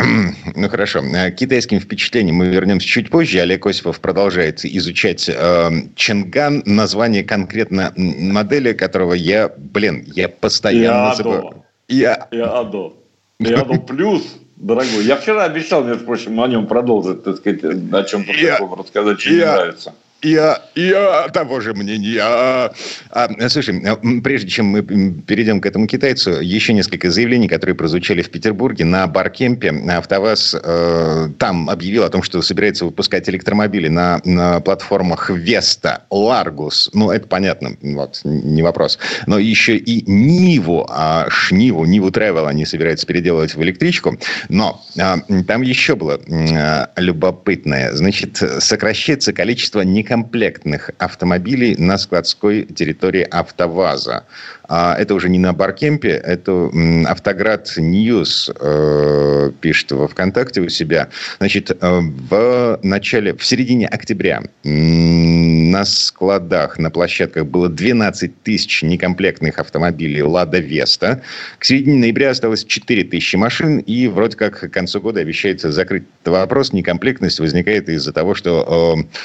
[0.54, 1.02] Ну хорошо.
[1.02, 3.40] К китайским впечатлениям мы вернемся чуть позже.
[3.40, 11.64] Олег Осипов продолжает изучать э, Ченган, название конкретно модели, которого я, блин, я постоянно забываю.
[11.88, 12.28] Я...
[12.30, 12.94] Иадо.
[13.38, 14.22] Иадо плюс,
[14.56, 15.04] дорогой.
[15.04, 19.30] Я вчера обещал, между прочим, о нем продолжить, так сказать, о чем-то таком рассказать, что
[19.30, 19.94] мне нравится.
[20.22, 22.20] Я, я того же мнения.
[22.22, 22.72] А,
[23.10, 28.20] а, слушай, а, прежде чем мы перейдем к этому китайцу, еще несколько заявлений, которые прозвучали
[28.20, 29.70] в Петербурге на Баркемпе.
[29.70, 36.90] АвтоВАЗ э, там объявил о том, что собирается выпускать электромобили на, на платформах Веста, Ларгус.
[36.92, 38.98] Ну, это понятно, вот, не вопрос.
[39.26, 44.18] Но еще и Ниву, а Шниву, Ниву Travel они собираются переделывать в электричку.
[44.50, 47.94] Но а, там еще было а, любопытное.
[47.94, 54.24] Значит, сокращается количество не некомплектных автомобилей на складской территории АвтоВАЗа.
[54.68, 56.70] А это уже не на Баркемпе, это
[57.06, 61.08] Автоград News э, пишет во ВКонтакте у себя.
[61.38, 69.58] Значит, э, в начале, в середине октября на складах, на площадках было 12 тысяч некомплектных
[69.58, 71.22] автомобилей «Лада Веста».
[71.58, 76.04] К середине ноября осталось 4 тысячи машин, и вроде как к концу года обещается закрыть
[76.20, 76.72] этот вопрос.
[76.72, 79.18] Некомплектность возникает из-за того, что э,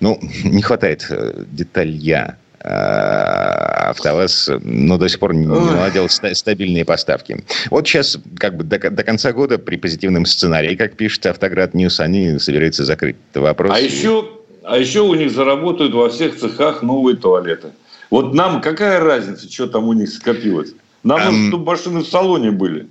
[0.00, 7.44] ну, не хватает э, деталей, АвтоВАЗ, но до сих пор не наладил стабильные поставки.
[7.70, 12.00] Вот сейчас, как бы до, до конца года, при позитивном сценарии, как пишет Автоград News,
[12.00, 13.70] они собираются закрыть этот вопрос.
[13.72, 14.28] А еще,
[14.64, 17.68] а еще у них заработают во всех цехах новые туалеты.
[18.10, 20.72] Вот нам какая разница, что там у них скопилось?
[21.04, 22.88] Нам нужно, um, чтобы машины в салоне были.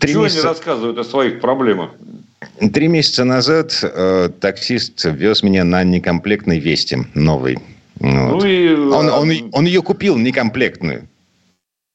[0.00, 0.40] Три Чего месяца...
[0.40, 1.90] они рассказывают о своих проблемах?
[2.72, 7.58] Три месяца назад э, таксист вез меня на некомплектной Вести новой.
[8.00, 8.42] Вот.
[8.42, 8.74] Ну и...
[8.74, 11.08] он, он, он ее купил некомплектную.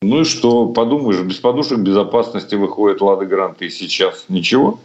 [0.02, 4.82] Ну и что, подумаешь, без подушек безопасности выходит Лада Грант и сейчас ничего?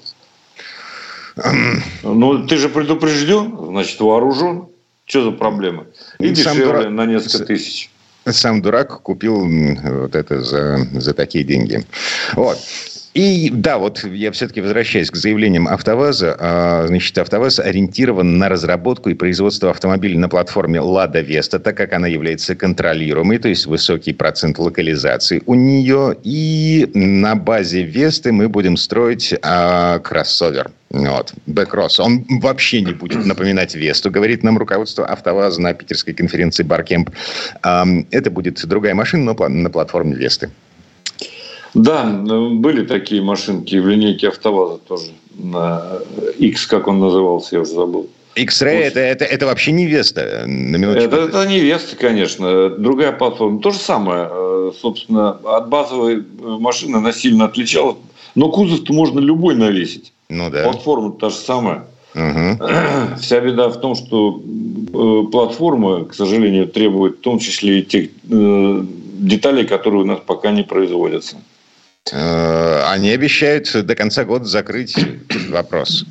[2.02, 4.66] Ну, ты же предупрежден, значит, вооружен.
[5.06, 5.86] Что за проблема?
[6.18, 6.90] И Сам дешевле дурак...
[6.90, 7.90] на несколько тысяч.
[8.26, 11.84] Сам дурак купил вот это за, за такие деньги.
[12.34, 12.58] Вот.
[13.14, 16.36] И да, вот я все-таки возвращаюсь к заявлениям АвтоВАЗа.
[16.38, 21.92] А, значит, АвтоВАЗ ориентирован на разработку и производство автомобилей на платформе «Лада Веста», так как
[21.94, 26.16] она является контролируемой, то есть высокий процент локализации у нее.
[26.22, 30.70] И на базе Весты мы будем строить а, кроссовер.
[30.90, 32.00] Вот, Бэкросс.
[32.00, 37.10] Он вообще не будет напоминать Весту, говорит нам руководство АвтоВАЗа на питерской конференции Баркемп.
[37.62, 40.50] Это будет другая машина, но на платформе Весты.
[41.74, 45.12] Да, были такие машинки в линейке АвтоВАЗа тоже.
[45.34, 45.82] На
[46.38, 48.08] X, как он назывался, я уже забыл.
[48.34, 51.08] X-Ray это, это, это вообще не Веста, на минуточку.
[51.08, 52.70] Это, это не Веста, конечно.
[52.70, 53.60] Другая платформа.
[53.60, 54.28] То же самое.
[54.30, 57.96] Э, собственно, от базовой машины она сильно отличалась.
[58.34, 60.12] Но кузов-то можно любой навесить.
[60.28, 60.64] Ну да.
[60.64, 61.86] Платформа та же самая.
[62.14, 62.64] Угу.
[63.20, 68.10] Вся беда в том, что э, платформа, к сожалению, требует в том числе и тех
[68.30, 68.84] э,
[69.18, 71.36] деталей, которые у нас пока не производятся.
[72.12, 74.96] Э, они обещают до конца года закрыть
[75.48, 76.04] вопрос.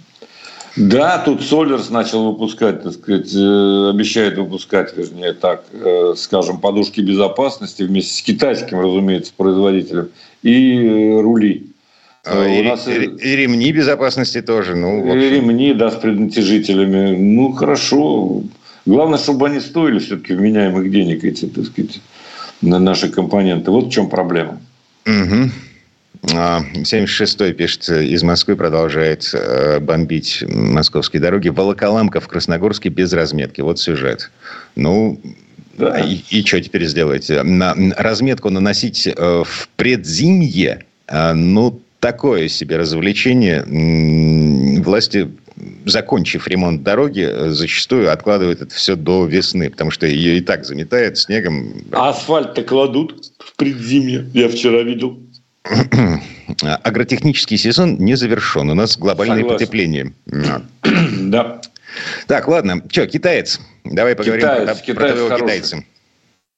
[0.76, 7.02] Да, тут Солерс начал выпускать, так сказать, э, обещает выпускать, вернее, так, э, скажем, подушки
[7.02, 10.10] безопасности вместе с китайским, разумеется, производителем
[10.44, 11.66] и рули.
[12.26, 12.88] И, нас...
[12.88, 14.76] и, ремни безопасности тоже.
[14.76, 15.18] Ну, общем...
[15.18, 17.16] И ремни, да, с преднатяжителями.
[17.16, 18.44] Ну, хорошо.
[18.86, 22.02] Главное, чтобы они стоили все-таки вменяемых денег, эти, так сказать,
[22.62, 23.72] на наши компоненты.
[23.72, 24.60] Вот в чем проблема.
[25.06, 25.52] Угу.
[26.24, 31.50] 76-й пишет, из Москвы продолжает э, бомбить московские дороги.
[31.50, 33.62] Волоколамка в Красногорске без разметки.
[33.62, 34.32] Вот сюжет.
[34.76, 35.20] Ну,
[35.78, 36.00] да.
[36.00, 37.44] и, и что теперь сделаете?
[37.44, 43.64] На, разметку наносить э, в предзимье, э, ну, такое себе развлечение.
[44.82, 45.30] Власти,
[45.86, 51.18] закончив ремонт дороги, зачастую откладывают это все до весны, потому что ее и так заметает
[51.18, 51.74] снегом.
[51.92, 55.20] А асфальт-то кладут в предзимье, я вчера видел.
[56.84, 58.70] Агротехнический сезон не завершен.
[58.70, 59.58] У нас глобальное Согласен.
[59.60, 60.14] потепление.
[61.20, 61.62] Да.
[62.28, 62.82] Так, ладно.
[62.90, 63.60] Что, китаец?
[63.84, 65.84] Давай поговорим китаец, про, китаец про твоего китайца.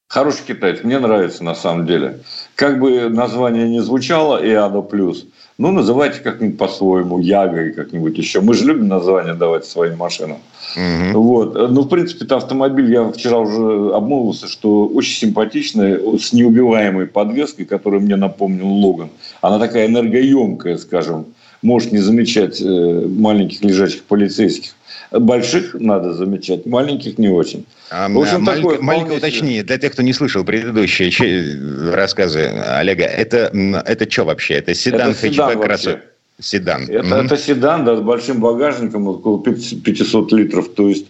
[0.07, 0.83] Хороший китаец.
[0.83, 2.19] Мне нравится на самом деле.
[2.55, 5.25] Как бы название не звучало, Иада Плюс,
[5.59, 8.39] ну, называйте как-нибудь по-своему, Ягой как-нибудь еще.
[8.39, 10.37] Мы же любим название давать своим машинам.
[10.77, 11.21] Угу.
[11.21, 11.71] Вот.
[11.71, 17.65] Ну, в принципе, это автомобиль, я вчера уже обмолвился, что очень симпатичный, с неубиваемой подвеской,
[17.65, 19.09] которую мне напомнил Логан.
[19.41, 21.25] Она такая энергоемкая, скажем.
[21.61, 24.75] Может не замечать э, маленьких лежачих полицейских.
[25.11, 27.65] Больших надо замечать, маленьких не очень.
[27.89, 33.05] А, в общем, маленько, такое маленькое уточнение для тех, кто не слышал предыдущие рассказы Олега.
[33.05, 33.49] Это,
[33.87, 34.53] это что вообще?
[34.55, 36.03] Это седан, это хэтчбэк, кроссовер?
[36.39, 36.83] Седан.
[36.83, 37.25] Это, mm-hmm.
[37.25, 40.69] это седан, да, с большим багажником, около 500 литров.
[40.69, 41.07] То есть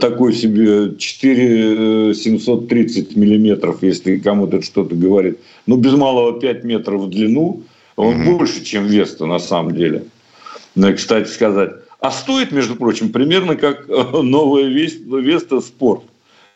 [0.00, 5.38] такой себе 4730 миллиметров, если кому-то что-то говорит.
[5.66, 7.64] Ну, без малого 5 метров в длину.
[7.96, 8.36] Он mm-hmm.
[8.36, 10.04] больше, чем Веста на самом деле.
[10.74, 11.72] Ну, кстати сказать.
[12.02, 16.02] А стоит, между прочим, примерно как новая Веста Спорт.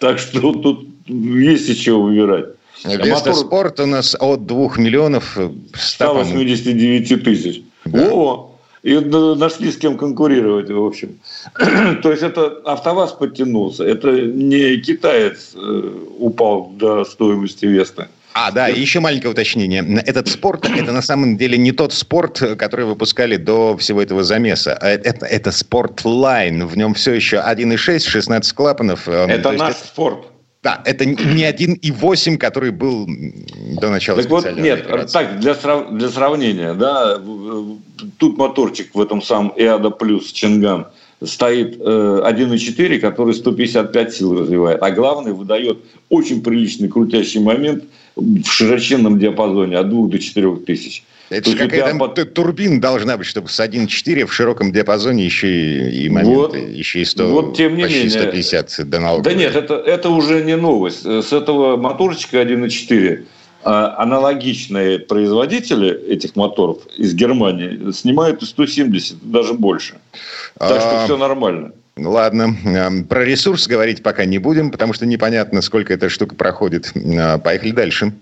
[0.01, 2.47] Так что тут есть из чего выбирать.
[2.85, 3.35] Веста Мотор...
[3.35, 5.39] Спорт у нас от 2 миллионов
[5.73, 7.63] 189 тысяч.
[7.85, 8.09] Да.
[8.13, 11.19] О, и нашли с кем конкурировать, в общем.
[12.03, 13.85] То есть это АвтоВАЗ подтянулся.
[13.85, 18.09] Это не китаец э, упал до стоимости Веста.
[18.39, 19.83] А, да, и еще маленькое уточнение.
[20.05, 24.77] Этот спорт, это на самом деле не тот спорт, который выпускали до всего этого замеса.
[24.79, 26.67] А это, это спортлайн.
[26.67, 29.09] В нем все еще 1.6, 16 клапанов.
[29.09, 29.87] Эм, это наш это...
[29.87, 30.27] спорт.
[30.63, 33.07] Да, это не один и восемь, который был
[33.81, 35.13] до начала так вот, Нет, операции.
[35.15, 35.93] так, для, срав...
[35.93, 37.19] для сравнения, да,
[38.19, 40.89] тут моторчик в этом самом EADA Плюс Чинган
[41.25, 45.79] стоит э, 1.4, который 155 сил развивает, а главное выдает
[46.11, 47.85] очень приличный крутящий момент
[48.17, 51.05] в широченном диапазоне от 2 до 4 тысяч.
[51.29, 52.35] Это же какая-то под...
[52.35, 57.01] турбина должна быть, чтобы с 1.4 в широком диапазоне еще и, и моменты, вот, еще
[57.01, 59.25] и 100, вот, тем не почти менее, 150 до налога.
[59.25, 61.05] Да нет, это, это уже не новость.
[61.05, 63.25] С этого моторчика 1.4
[63.65, 69.97] а, аналогичные производители этих моторов из Германии снимают и 170, даже больше.
[70.57, 71.05] Так что а...
[71.05, 71.73] все нормально.
[71.99, 72.55] Ладно,
[73.09, 76.93] про ресурс говорить пока не будем, потому что непонятно, сколько эта штука проходит.
[77.19, 78.13] А, поехали дальше.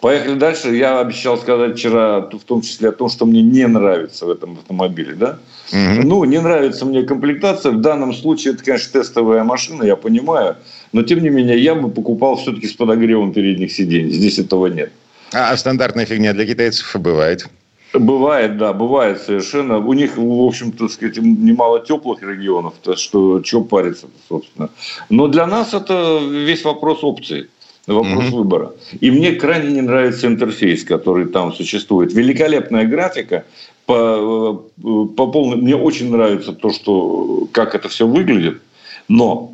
[0.00, 0.74] Поехали дальше.
[0.74, 4.54] Я обещал сказать вчера в том числе о том, что мне не нравится в этом
[4.54, 5.14] автомобиле.
[5.14, 5.38] Да?
[5.70, 6.06] Угу.
[6.06, 7.70] Ну, не нравится мне комплектация.
[7.70, 10.56] В данном случае это, конечно, тестовая машина, я понимаю.
[10.92, 14.10] Но, тем не менее, я бы покупал все-таки с подогревом передних сидений.
[14.10, 14.90] Здесь этого нет.
[15.32, 17.46] А стандартная фигня для китайцев бывает?
[17.94, 19.78] Бывает, да, бывает совершенно.
[19.78, 24.68] У них, в общем-то, сказать, немало теплых регионов, то что что париться, собственно.
[25.10, 27.48] Но для нас это весь вопрос опций.
[27.86, 28.38] Вопрос угу.
[28.38, 28.72] выбора.
[29.00, 32.14] И мне крайне не нравится интерфейс, который там существует.
[32.14, 33.44] Великолепная графика.
[33.84, 35.58] По, по полной...
[35.58, 38.62] Мне очень нравится то, что, как это все выглядит.
[39.08, 39.53] Но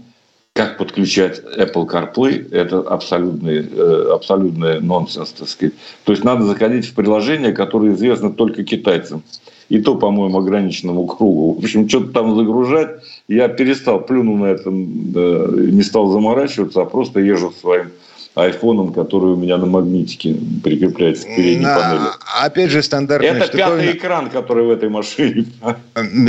[0.55, 5.75] как подключать Apple CarPlay, это абсолютный, э, абсолютный нонсенс, так сказать.
[6.05, 9.23] То есть надо заходить в приложение, которое известно только китайцам.
[9.69, 11.53] И то, по-моему, ограниченному кругу.
[11.55, 13.03] В общем, что-то там загружать.
[13.29, 17.91] Я перестал, плюнул на этом, не стал заморачиваться, а просто езжу своим
[18.35, 22.09] айфоном, который у меня на магнитике прикрепляется к передней на, панели.
[22.43, 23.83] Опять же, стандартная Это штуковина.
[23.83, 25.47] пятый экран, который в этой машине.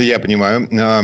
[0.00, 0.68] Я понимаю.
[0.72, 1.02] А,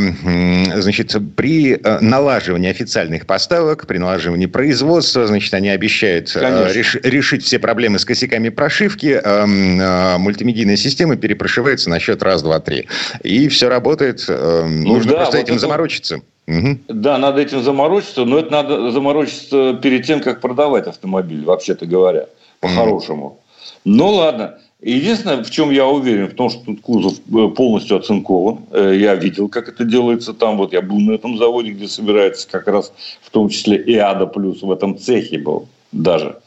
[0.81, 7.43] значит, при э, налаживании официальных поставок, при налаживании производства, значит, они обещают э, реш, решить
[7.43, 9.19] все проблемы с косяками прошивки.
[9.23, 12.87] Э, мультимедийная система перепрошивается на счет раз, два, три.
[13.23, 14.25] И все работает.
[14.27, 15.61] Ну, Нужно да, просто вот этим это...
[15.61, 16.21] заморочиться.
[16.49, 16.79] Угу.
[16.87, 22.25] Да, надо этим заморочиться, но это надо заморочиться перед тем, как продавать автомобиль, вообще-то говоря,
[22.59, 23.25] по-хорошему.
[23.25, 23.39] Угу.
[23.85, 24.57] Ну ладно.
[24.81, 28.59] Единственное, в чем я уверен, в том, что тут кузов э, полностью оцинкован.
[28.71, 30.57] Э, я видел, как это делается там.
[30.57, 34.25] Вот я был на этом заводе, где собирается как раз в том числе и Ада
[34.25, 36.37] плюс в этом цехе был даже.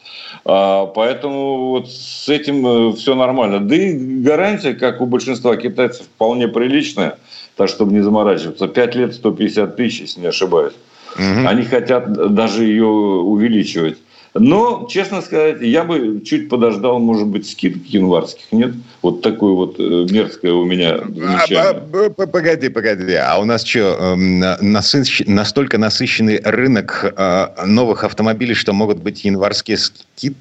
[0.47, 3.61] А, поэтому вот с этим э, все нормально.
[3.61, 7.19] Да и гарантия, как у большинства китайцев, вполне приличная
[7.63, 8.67] так чтобы не заморачиваться.
[8.67, 10.73] 5 лет 150 тысяч, если не ошибаюсь.
[11.15, 11.47] Угу.
[11.47, 13.99] Они хотят даже ее увеличивать.
[14.35, 18.47] Но, честно сказать, я бы чуть подождал, может быть, скидок январских.
[18.51, 18.73] Нет?
[19.03, 21.83] Вот такое вот э, мерзкое у меня замечание.
[22.19, 23.15] А, погоди, погоди.
[23.15, 25.23] А у нас что, эм, насыщ...
[25.27, 30.37] настолько насыщенный рынок э, новых автомобилей, что могут быть январские скидки?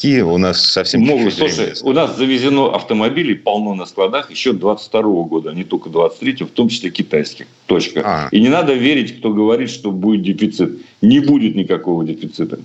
[0.00, 1.34] Какие у нас совсем Могут.
[1.34, 6.46] Слушай, у нас завезено автомобилей полно на складах еще 22 года, а не только 23
[6.46, 7.44] в том числе китайских.
[7.66, 8.00] Точка.
[8.02, 8.28] А.
[8.30, 10.78] И не надо верить, кто говорит, что будет дефицит.
[11.02, 12.60] Не будет никакого дефицита.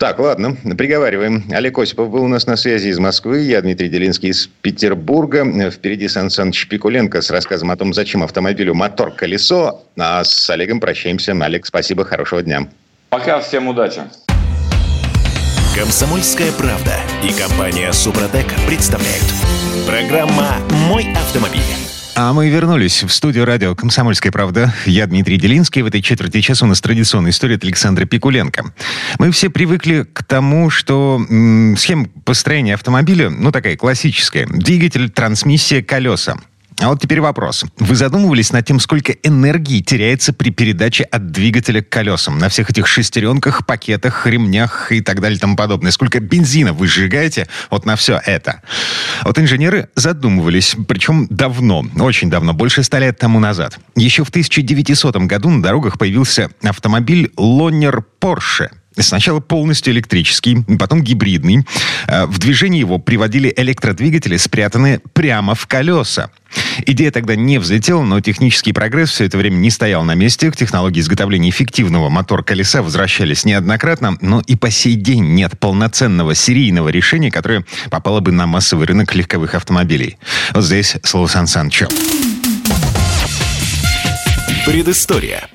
[0.00, 1.44] Так, ладно, приговариваем.
[1.52, 3.42] Олег Осипов был у нас на связи из Москвы.
[3.42, 5.70] Я Дмитрий Делинский из Петербурга.
[5.70, 9.80] Впереди Сан Саныч Пикуленко с рассказом о том, зачем автомобилю мотор-колесо.
[9.96, 11.36] А с Олегом прощаемся.
[11.40, 12.68] Олег, спасибо, хорошего дня.
[13.10, 14.00] Пока, всем удачи.
[15.74, 19.24] Комсомольская правда и компания Супротек представляют.
[19.86, 21.62] Программа «Мой автомобиль».
[22.14, 24.74] А мы вернулись в студию радио «Комсомольская правда».
[24.84, 25.80] Я Дмитрий Делинский.
[25.80, 28.74] В этой четверти часа у нас традиционная история от Александра Пикуленко.
[29.18, 34.46] Мы все привыкли к тому, что м, схема построения автомобиля, ну, такая классическая.
[34.46, 36.36] Двигатель, трансмиссия, колеса.
[36.78, 37.64] А вот теперь вопрос.
[37.78, 42.38] Вы задумывались над тем, сколько энергии теряется при передаче от двигателя к колесам?
[42.38, 45.92] На всех этих шестеренках, пакетах, ремнях и так далее и тому подобное.
[45.92, 48.62] Сколько бензина вы сжигаете вот на все это?
[49.24, 53.78] Вот инженеры задумывались, причем давно, очень давно, больше ста лет тому назад.
[53.94, 61.66] Еще в 1900 году на дорогах появился автомобиль Лоннер Порше– Сначала полностью электрический, потом гибридный.
[62.06, 66.30] Э, в движение его приводили электродвигатели, спрятанные прямо в колеса.
[66.86, 70.50] Идея тогда не взлетела, но технический прогресс все это время не стоял на месте.
[70.50, 76.88] К технологии изготовления эффективного мотор-колеса возвращались неоднократно, но и по сей день нет полноценного серийного
[76.90, 80.18] решения, которое попало бы на массовый рынок легковых автомобилей.
[80.52, 81.88] Вот здесь слово Сан Санчо.
[84.66, 85.48] Предыстория.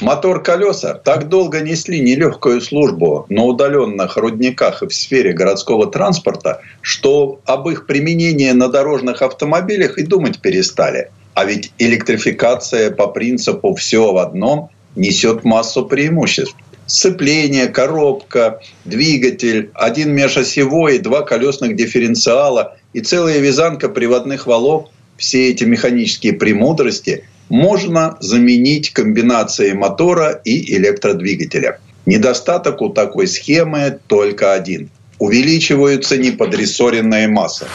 [0.00, 7.40] Мотор-колеса так долго несли нелегкую службу на удаленных рудниках и в сфере городского транспорта, что
[7.44, 11.10] об их применении на дорожных автомобилях и думать перестали.
[11.34, 16.56] А ведь электрификация по принципу «все в одном» несет массу преимуществ.
[16.86, 24.88] Сцепление, коробка, двигатель, один межосевой, два колесных дифференциала и целая вязанка приводных валов–
[25.20, 31.80] все эти механические премудрости можно заменить комбинацией мотора и электродвигателя.
[32.06, 34.88] Недостаток у такой схемы только один.
[35.18, 37.66] Увеличиваются неподрессоренные массы.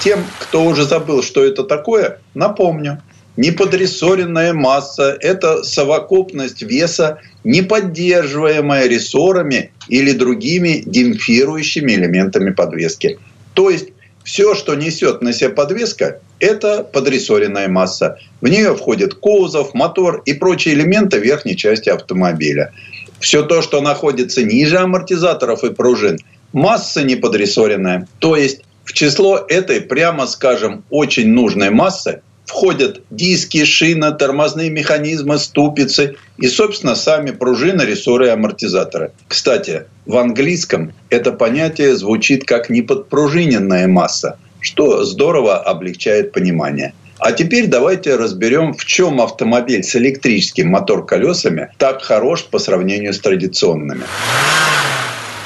[0.00, 3.02] Тем, кто уже забыл, что это такое, напомню.
[3.36, 13.18] Неподрессоренная масса– это совокупность веса, не поддерживаемая рессорами или другими демпфирующими элементами подвески.
[13.54, 13.88] То есть
[14.24, 18.18] все, что несет на себе подвеска, это подрессоренная масса.
[18.40, 22.72] В нее входит кузов, мотор и прочие элементы верхней части автомобиля.
[23.20, 26.18] Все то, что находится ниже амортизаторов и пружин,
[26.52, 28.08] масса неподрессоренная.
[28.18, 35.38] То есть в число этой, прямо скажем, очень нужной массы входят диски, шина, тормозные механизмы,
[35.38, 39.12] ступицы и, собственно, сами пружины, рессоры и амортизаторы.
[39.28, 46.94] Кстати, в английском это понятие звучит как неподпружиненная масса, что здорово облегчает понимание.
[47.18, 53.20] А теперь давайте разберем, в чем автомобиль с электрическим мотор-колесами так хорош по сравнению с
[53.20, 54.02] традиционными.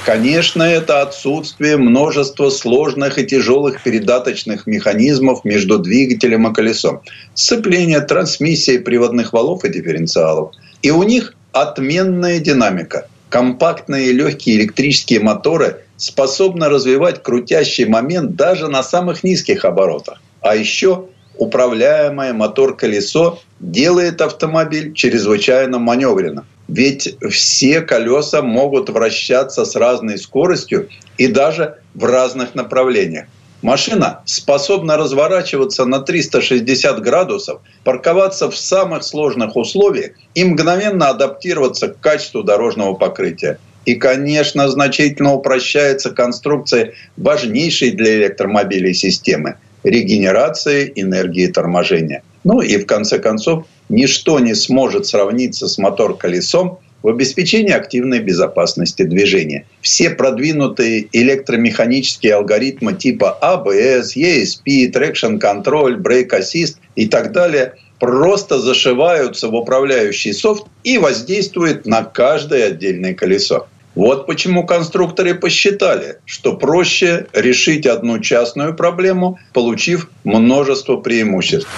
[0.08, 7.02] Конечно, это отсутствие множества сложных и тяжелых передаточных механизмов между двигателем и колесом.
[7.34, 10.52] Сцепление, трансмиссия приводных валов и дифференциалов.
[10.80, 13.06] И у них отменная динамика.
[13.28, 20.22] Компактные и легкие электрические моторы способны развивать крутящий момент даже на самых низких оборотах.
[20.40, 21.04] А еще
[21.36, 26.46] управляемое мотор-колесо делает автомобиль чрезвычайно маневренным.
[26.68, 33.26] Ведь все колеса могут вращаться с разной скоростью и даже в разных направлениях.
[33.62, 41.98] Машина способна разворачиваться на 360 градусов, парковаться в самых сложных условиях и мгновенно адаптироваться к
[41.98, 43.58] качеству дорожного покрытия.
[43.84, 52.22] И, конечно, значительно упрощается конструкция важнейшей для электромобилей системы– регенерации энергии торможения.
[52.44, 59.02] Ну и в конце концов, ничто не сможет сравниться с мотор-колесом в обеспечении активной безопасности
[59.02, 59.66] движения.
[59.80, 68.58] Все продвинутые электромеханические алгоритмы типа ABS, ESP, Traction Control, Brake Assist и так далее просто
[68.58, 73.66] зашиваются в управляющий софт и воздействуют на каждое отдельное колесо.
[73.94, 81.68] Вот почему конструкторы посчитали, что проще решить одну частную проблему, получив множество преимуществ.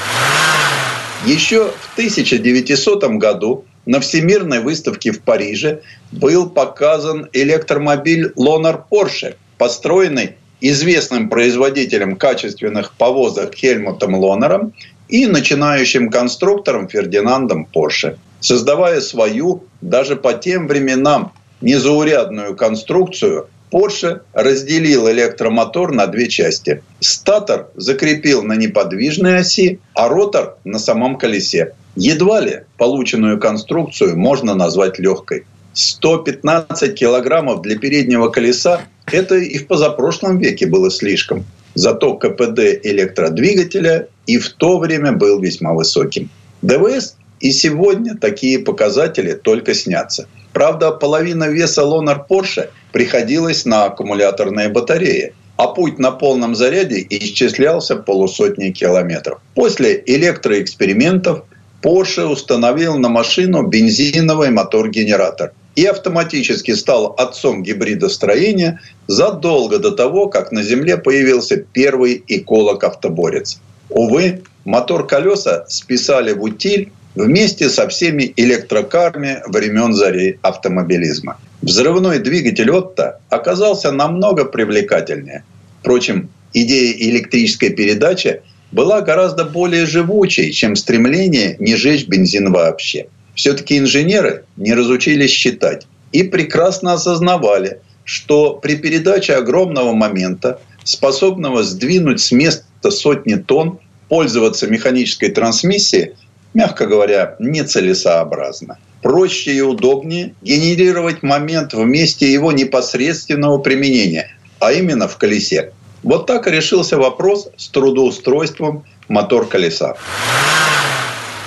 [1.27, 10.37] Еще в 1900 году на Всемирной выставке в Париже был показан электромобиль Лонар Порше, построенный
[10.63, 14.73] известным производителем качественных повозок Хельмутом Лонером
[15.09, 18.19] и начинающим конструктором Фердинандом Порше.
[18.41, 26.83] Создавая свою, даже по тем временам, незаурядную конструкцию, Porsche разделил электромотор на две части.
[27.01, 31.75] Статор закрепил на неподвижной оси, а ротор на самом колесе.
[31.97, 35.45] Едва ли полученную конструкцию можно назвать легкой.
[35.73, 41.45] 115 килограммов для переднего колеса– это и в позапрошлом веке было слишком.
[41.75, 46.29] Зато КПД электродвигателя и в то время был весьма высоким.
[46.63, 50.27] ДВС и сегодня такие показатели только снятся.
[50.53, 57.97] Правда, половина веса Лонар Порше приходилось на аккумуляторные батареи, а путь на полном заряде исчислялся
[57.97, 59.41] полусотни километров.
[59.55, 61.45] После электроэкспериментов
[61.83, 65.53] Porsche установил на машину бензиновый мотор-генератор.
[65.77, 73.61] и автоматически стал отцом гибридостроения задолго до того, как на Земле появился первый эколог-автоборец.
[73.89, 81.39] Увы, мотор-колеса списали в утиль вместе со всеми электрокарами времен зари автомобилизма.
[81.63, 85.45] Взрывной двигатель Отто оказался намного привлекательнее.
[85.81, 88.43] Впрочем, идея электрической передачи
[88.73, 93.09] была гораздо более живучей, чем стремление не жечь бензин вообще.
[93.35, 102.21] Все-таки инженеры не разучились считать и прекрасно осознавали, что при передаче огромного момента, способного сдвинуть
[102.21, 106.15] с места сотни тонн, пользоваться механической трансмиссией,
[106.55, 108.79] мягко говоря, нецелесообразно.
[109.03, 115.73] Проще и удобнее генерировать момент в месте его непосредственного применения, а именно в колесе.
[116.03, 119.97] Вот так и решился вопрос с трудоустройством мотор-колеса.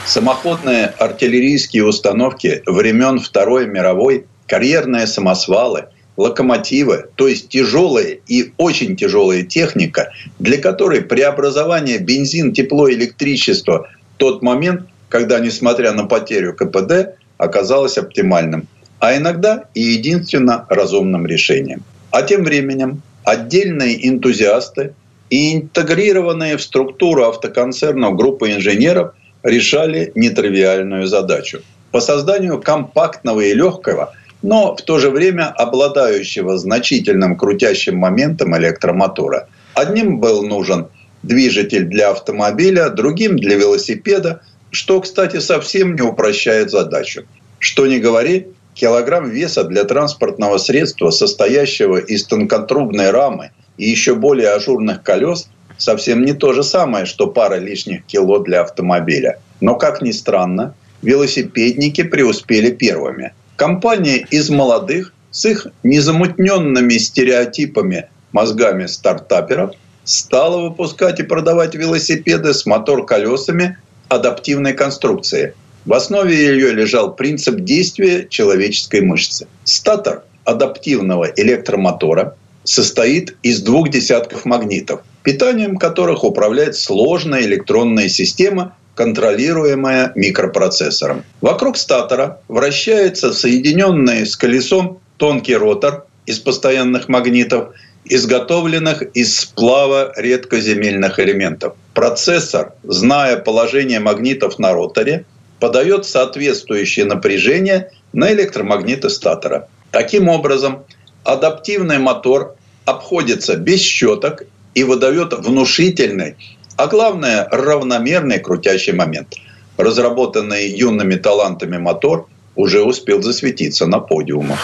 [0.06, 5.86] Самоходные артиллерийские установки времен Второй мировой, карьерные самосвалы,
[6.18, 14.42] локомотивы, то есть тяжелая и очень тяжелая техника, для которой преобразование бензин, тепло, электричество тот
[14.42, 21.84] момент, когда, несмотря на потерю КПД, оказалось оптимальным, а иногда и единственно разумным решением.
[22.10, 24.96] А тем временем отдельные энтузиасты
[25.30, 31.60] и интегрированные в структуру автоконцернов группы инженеров решали нетривиальную задачу
[31.92, 39.48] по созданию компактного и легкого, но в то же время обладающего значительным крутящим моментом электромотора.
[39.76, 40.88] Одним был нужен
[41.22, 44.42] движитель для автомобиля, другим для велосипеда,
[44.74, 47.26] что, кстати, совсем не упрощает задачу.
[47.60, 54.50] Что не говори, килограмм веса для транспортного средства, состоящего из тонкотрубной рамы и еще более
[54.50, 55.48] ажурных колес,
[55.78, 59.40] совсем не то же самое, что пара лишних кило для автомобиля.
[59.62, 63.34] Но, как ни странно, велосипедники преуспели первыми.
[63.56, 72.66] Компания из молодых с их незамутненными стереотипами мозгами стартаперов стала выпускать и продавать велосипеды с
[72.66, 73.78] мотор-колесами
[74.10, 75.54] адаптивной конструкции–
[75.86, 79.48] в основе ее лежал принцип действия человеческой мышцы.
[79.66, 90.14] Статор адаптивного электромотора состоит из двух десятков магнитов, питанием которых управляет сложная электронная система, контролируемая
[90.16, 91.24] микропроцессором.
[91.42, 97.74] Вокруг статора вращается соединенный с колесом тонкий ротор из постоянных магнитов,
[98.06, 101.74] изготовленных из сплава редкоземельных элементов.
[101.94, 105.26] Процессор, зная положение магнитов на роторе,
[105.60, 109.68] подает соответствующее напряжение на электромагниты статора.
[109.92, 110.86] Таким образом,
[111.24, 116.36] адаптивный мотор обходится без щеток и выдает внушительный,
[116.78, 119.36] а главное равномерный крутящий момент.
[119.78, 124.60] Разработанный юными талантами мотор уже успел засветиться на подиумах.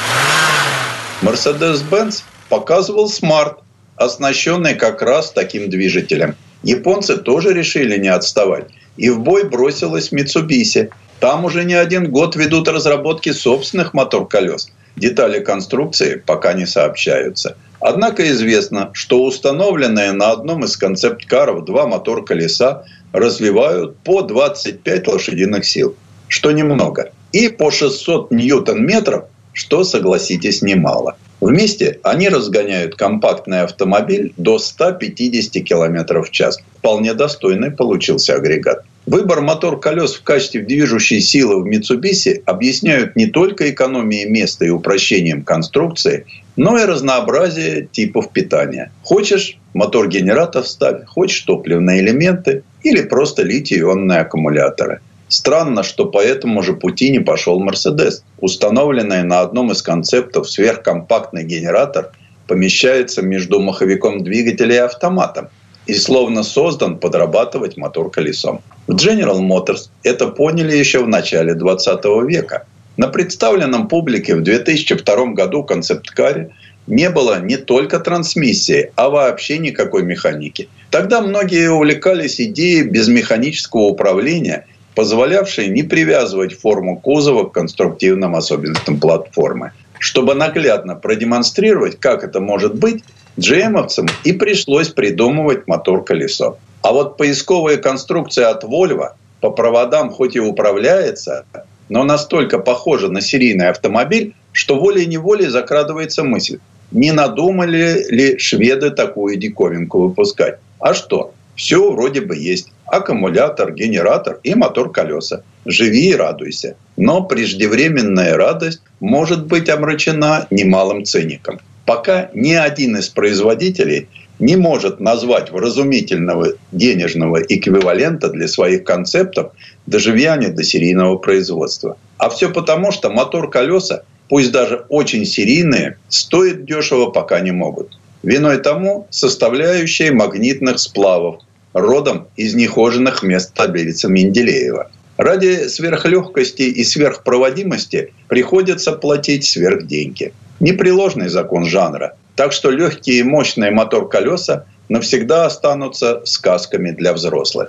[1.21, 3.59] Mercedes-Benz показывал смарт,
[3.95, 6.35] оснащенный как раз таким движителем.
[6.63, 8.67] Японцы тоже решили не отставать
[8.99, 10.91] и в бой бросилась Mitsubishi.
[11.19, 14.71] Там уже не один год ведут разработки собственных мотор-колес.
[14.95, 17.55] Детали конструкции пока не сообщаются.
[17.79, 22.83] Однако известно, что установленные на одном из концепт-каров два мотор-колеса
[23.13, 25.95] развивают по 25 лошадиных сил,
[26.27, 31.15] что немного, и по 600 ньютон-метров, что, согласитесь, немало.
[31.41, 36.59] Вместе они разгоняют компактный автомобиль до 150 км в час.
[36.77, 38.83] Вполне достойный получился агрегат.
[39.05, 45.43] Выбор мотор-колес в качестве движущей силы в Mitsubishi объясняют не только экономией места и упрощением
[45.43, 46.25] конструкции,
[46.57, 48.91] но и разнообразие типов питания.
[49.03, 54.99] Хочешь мотор-генератор ставь, хочешь топливные элементы или просто литий-ионные аккумуляторы.
[55.29, 58.23] Странно, что по этому же пути не пошел Мерседес.
[58.39, 62.11] Установленный на одном из концептов сверхкомпактный генератор
[62.47, 65.49] помещается между маховиком двигателя и автоматом
[65.85, 68.61] и словно создан подрабатывать мотор колесом.
[68.87, 72.65] В General Motors это поняли еще в начале 20 века.
[72.97, 76.49] На представленном публике в 2002 году концепт-каре
[76.87, 80.69] не было не только трансмиссии, а вообще никакой механики.
[80.89, 84.65] Тогда многие увлекались идеей безмеханического управления–
[84.99, 89.71] позволявший не привязывать форму кузова к конструктивным особенностям платформы.
[89.97, 93.05] Чтобы наглядно продемонстрировать, как это может быть,
[93.37, 96.57] GM-овцам и пришлось придумывать мотор-колесо.
[96.81, 101.45] А вот поисковая конструкция от Volvo по проводам хоть и управляется,
[101.87, 106.59] но настолько похожа на серийный автомобиль, что волей-неволей закрадывается мысль,
[106.91, 110.59] не надумали ли шведы такую диковинку выпускать.
[110.77, 111.31] А что?
[111.55, 112.73] Все вроде бы есть.
[112.91, 115.43] Аккумулятор, генератор и мотор колеса.
[115.65, 116.75] живи и радуйся.
[116.97, 121.59] Но преждевременная радость может быть омрачена немалым ценником.
[121.85, 124.07] Пока ни один из производителей
[124.39, 129.51] не может назвать вразумительного денежного эквивалента для своих концептов,
[129.85, 131.97] доживя они до серийного производства.
[132.17, 137.99] А все потому, что мотор-колеса, пусть даже очень серийные, стоят дешево пока не могут.
[138.23, 141.41] Виной тому составляющие магнитных сплавов,
[141.73, 144.91] родом из нехоженных мест таблицы Менделеева.
[145.17, 150.33] Ради сверхлегкости и сверхпроводимости приходится платить сверхденьги.
[150.59, 152.15] Непреложный закон жанра.
[152.35, 157.67] Так что легкие и мощные мотор-колеса навсегда останутся сказками для взрослых.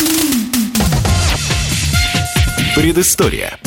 [2.76, 3.58] Предыстория.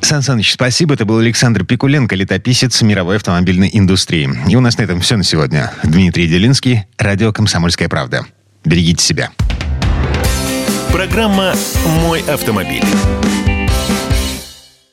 [0.00, 0.94] Сан Саныч, спасибо.
[0.94, 4.30] Это был Александр Пикуленко, летописец мировой автомобильной индустрии.
[4.48, 5.72] И у нас на этом все на сегодня.
[5.82, 8.24] Дмитрий Делинский, радио «Комсомольская правда».
[8.64, 9.30] Берегите себя.
[10.92, 11.54] Программа
[12.02, 12.84] «Мой автомобиль».